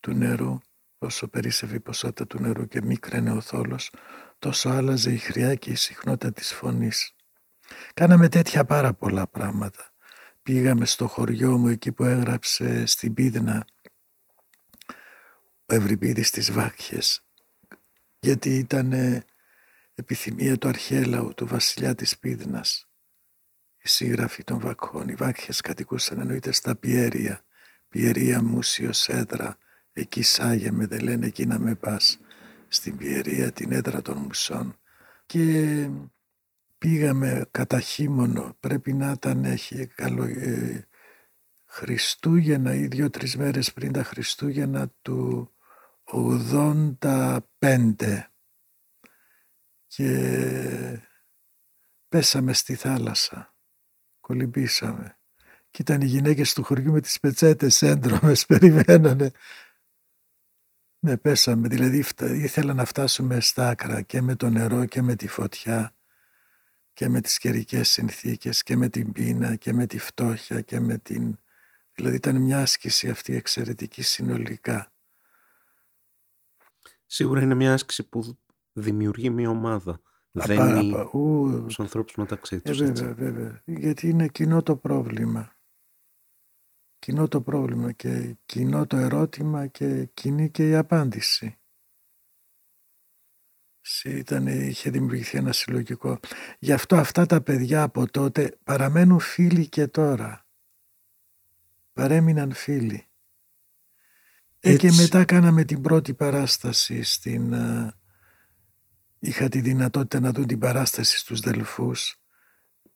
[0.00, 0.58] του νερού
[0.98, 3.90] όσο περίσσευε η ποσότητα του νερού και μίκραινε ο θόλος
[4.46, 7.14] τόσο άλλαζε η χρειά και η συχνότητα της φωνής.
[7.94, 9.92] Κάναμε τέτοια πάρα πολλά πράγματα.
[10.42, 13.66] Πήγαμε στο χωριό μου εκεί που έγραψε στην Πίδνα
[15.66, 17.24] ο Ευρυπίδης της Βάκχες.
[18.18, 18.92] Γιατί ήταν
[19.94, 22.88] επιθυμία του αρχέλαου, του βασιλιά της Πίδνας.
[23.82, 25.08] Η σύγραφη των Βακχών.
[25.08, 27.44] Οι Βάκχες κατοικούσαν εννοείται στα Πιέρια,
[27.88, 29.58] Πιερία Μούσιος Έδρα,
[29.92, 32.18] εκεί σάγεμε δεν λένε εκεί να με πας,
[32.68, 34.78] στην Πιερία την έδρα των Μουσών
[35.26, 35.90] και
[36.78, 40.88] πήγαμε κατά χείμωνο, πρέπει να ήταν έχει καλό, ε,
[41.66, 45.50] Χριστούγεννα ή δύο-τρεις μέρες πριν τα Χριστούγεννα του
[46.04, 48.30] 85
[49.86, 51.02] και
[52.08, 53.54] πέσαμε στη θάλασσα,
[54.20, 55.18] κολυμπήσαμε.
[55.70, 59.30] Και ήταν οι γυναίκες του χωριού με τις πετσέτες έντρομες, περιμένανε.
[61.06, 65.28] Ναι, πέσαμε, δηλαδή ήθελα να φτάσουμε στα άκρα και με το νερό και με τη
[65.28, 65.94] φωτιά
[66.92, 70.98] και με τις καιρικές συνθήκες και με την πείνα και με τη φτώχεια και με
[70.98, 71.38] την...
[71.94, 74.92] Δηλαδή ήταν μια άσκηση αυτή εξαιρετική συνολικά.
[77.06, 78.38] Σίγουρα είναι μια άσκηση που
[78.72, 80.00] δημιουργεί μια ομάδα.
[80.30, 80.92] Δένει
[81.66, 82.80] τους ανθρώπους μεταξύ τους.
[82.80, 83.62] Ε, βέβαια, βέβαια.
[83.64, 85.55] Γιατί είναι κοινό το πρόβλημα.
[86.98, 91.58] Κοινό το πρόβλημα και κοινό το ερώτημα και κοινή και η απάντηση.
[94.04, 96.20] Ήταν, είχε δημιουργηθεί ένα συλλογικό.
[96.58, 100.46] Γι' αυτό αυτά τα παιδιά από τότε παραμένουν φίλοι και τώρα.
[101.92, 103.06] Παρέμειναν φίλοι.
[104.60, 107.54] Ε, και μετά κάναμε την πρώτη παράσταση στην...
[109.18, 112.20] είχα τη δυνατότητα να δουν την παράσταση στους Δελφούς.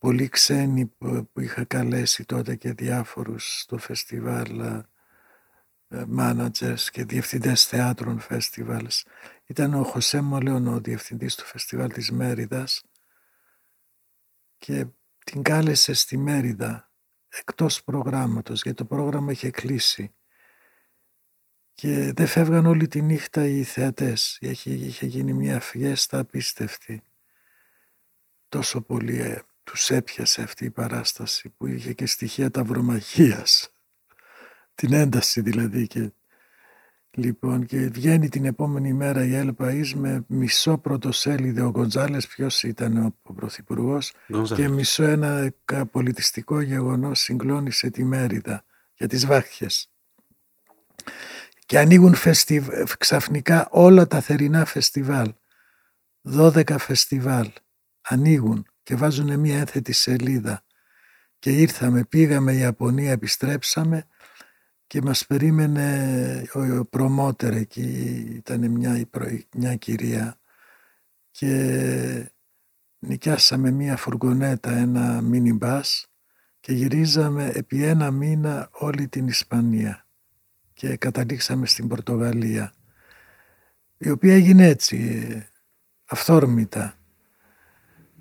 [0.01, 4.85] Πολλοί ξένοι που, είχα καλέσει τότε και διάφορους στο φεστιβάλ
[6.19, 9.03] managers και διευθυντές θεάτρων festivals.
[9.47, 12.83] Ήταν ο Χωσέ Μολέων ο διευθυντής του φεστιβάλ της Μέριδας
[14.59, 14.87] και
[15.25, 16.91] την κάλεσε στη Μέριδα
[17.29, 20.15] εκτός προγράμματος γιατί το πρόγραμμα είχε κλείσει
[21.75, 24.39] και δεν φεύγαν όλη τη νύχτα οι θεατές.
[24.41, 27.03] Είχε, είχε γίνει μια φιέστα απίστευτη.
[28.49, 33.73] Τόσο πολύ ε, τους έπιασε αυτή η παράσταση που είχε και στοιχεία ταυρομαχίας.
[34.75, 36.13] Την ένταση δηλαδή και
[37.13, 41.67] Λοιπόν, και βγαίνει την επόμενη μέρα η Έλπα με μισό πρωτοσέλιδο.
[41.67, 44.13] Ο Γκοντζάλες ποιος ήταν ο Πρωθυπουργός;
[44.55, 45.53] Και μισό ένα
[45.91, 48.65] πολιτιστικό γεγονός συγκλώνησε τη Μέριδα
[48.95, 49.91] για τις βάχιες.
[51.67, 52.69] Και ανοίγουν φεστιβ...
[52.99, 55.35] ξαφνικά όλα τα θερινά φεστιβάλ.
[56.37, 57.53] 12 φεστιβάλ
[58.01, 60.65] ανοίγουν και βάζουν μια έθετη σελίδα.
[61.39, 64.07] Και ήρθαμε, πήγαμε Ιαπωνία, επιστρέψαμε
[64.87, 67.83] και μας περίμενε ο προμότερ εκεί,
[68.37, 69.09] ήταν μια,
[69.57, 70.41] μια κυρία.
[71.31, 72.33] Και
[72.99, 76.07] νοικιάσαμε μια φουργονέτα, ένα μίνι μπας
[76.61, 80.07] και γυρίζαμε επί ένα μήνα όλη την Ισπανία.
[80.73, 82.73] Και καταλήξαμε στην Πορτογαλία
[84.03, 85.47] η οποία έγινε έτσι
[86.05, 86.95] αυθόρμητα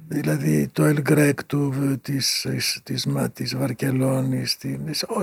[0.10, 2.47] δηλαδή το Ελγκρέκ του, της,
[2.84, 4.57] της, της, Βαρκελόνης,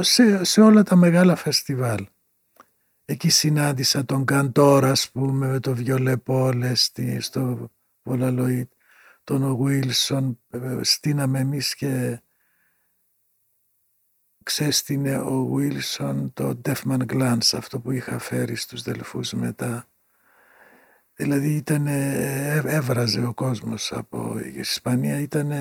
[0.01, 2.07] σε, σε όλα τα μεγάλα φεστιβάλ.
[3.05, 6.72] Εκεί συνάντησα τον Καντόρα, ας πούμε, με το Βιολεπόλε
[7.18, 7.70] στο
[8.03, 8.72] Βολαλοίτ,
[9.24, 10.39] τον Βίλσον,
[10.80, 12.20] στείναμε εμείς και
[14.43, 19.87] ξέστηνε ο Βίλσον το Deafman Glance, αυτό που είχα φέρει στους Δελφούς μετά.
[21.17, 21.87] Δηλαδή ήταν,
[22.67, 25.53] έβραζε ο κόσμος από η Ισπανία ήταν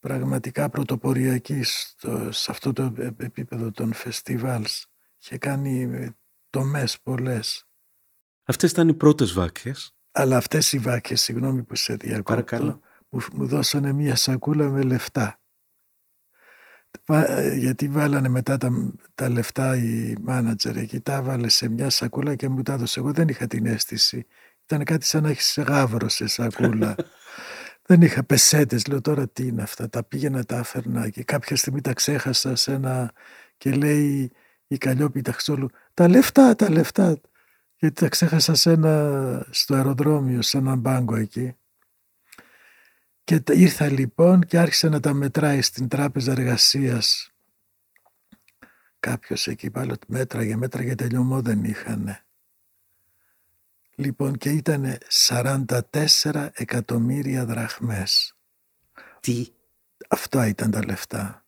[0.00, 1.62] πραγματικά πρωτοποριακή
[2.28, 4.86] σε αυτό το επίπεδο των φεστιβάλς.
[5.22, 5.90] Είχε κάνει
[6.50, 7.66] τομές πολλές.
[8.44, 9.94] Αυτές ήταν οι πρώτες βάκες.
[10.12, 15.41] Αλλά αυτές οι βάκες, συγγνώμη που σε διακόπτω, μου, μου δώσανε μια σακούλα με λεφτά.
[17.56, 22.48] Γιατί βάλανε μετά τα, τα λεφτά οι μάνατζερ εκεί, τα βάλε σε μια σακούλα και
[22.48, 23.00] μου τα έδωσε.
[23.00, 24.26] Εγώ δεν είχα την αίσθηση
[24.74, 26.94] ήταν κάτι σαν να έχεις γάβρο σε σακούλα.
[27.86, 28.86] Δεν είχα πεσέτες.
[28.86, 29.88] Λέω τώρα τι είναι αυτά.
[29.88, 33.12] Τα πήγαινα, τα έφερνα και κάποια στιγμή τα ξέχασα σε ένα.
[33.56, 34.32] Και λέει
[34.66, 37.20] η Καλλιόπη Ταξόλου, τα λεφτά, τα λεφτά.
[37.76, 41.54] Γιατί τα ξέχασα σε ένα, στο αεροδρόμιο, σε έναν μπάγκο εκεί.
[43.40, 47.32] Και ήρθα λοιπόν και άρχισε να τα μετράει στην τράπεζα εργασίας.
[49.00, 52.18] Κάποιος εκεί πάλι μέτρα για μέτρα για τελειωμό δεν είχαν.
[53.94, 58.36] Λοιπόν και ήταν 44 εκατομμύρια δραχμές.
[59.20, 59.46] Τι;
[60.08, 61.46] Αυτά ήταν τα λεφτά.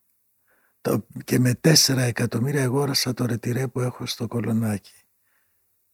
[1.24, 5.03] Και με 4 εκατομμύρια αγόρασα το ρετυρέ που έχω στο κολονάκι.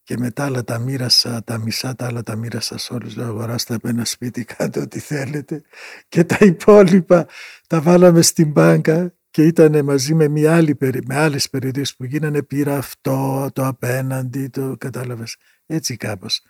[0.02, 3.16] Και μετά άλλα τα μοίρασα, τα μισά τα άλλα τα μοίρασα σε όλους.
[3.16, 5.62] Λέω αγοράστε από ένα σπίτι κάτω ό,τι θέλετε.
[6.08, 7.26] Και τα υπόλοιπα
[7.66, 10.76] τα βάλαμε στην μπάνκα και ήταν μαζί με, μια άλλη,
[11.06, 15.36] με άλλες περιοδίες που γίνανε πήρα αυτό, το απέναντι, το κατάλαβες.
[15.66, 16.42] Έτσι κάπως.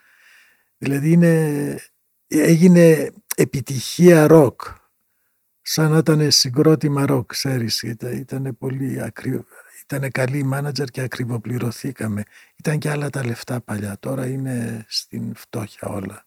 [0.79, 1.77] Δηλαδή είναι,
[2.27, 4.61] έγινε επιτυχία ροκ.
[5.63, 7.83] Σαν να ήταν συγκρότημα ροκ, ξέρεις.
[7.83, 9.45] Ήταν, ήταν πολύ ακρι...
[9.93, 12.23] Ήταν καλή μάνατζερ και ακριβοπληρωθήκαμε.
[12.57, 13.97] Ήταν και άλλα τα λεφτά παλιά.
[14.01, 16.25] Τώρα είναι στην φτώχεια όλα.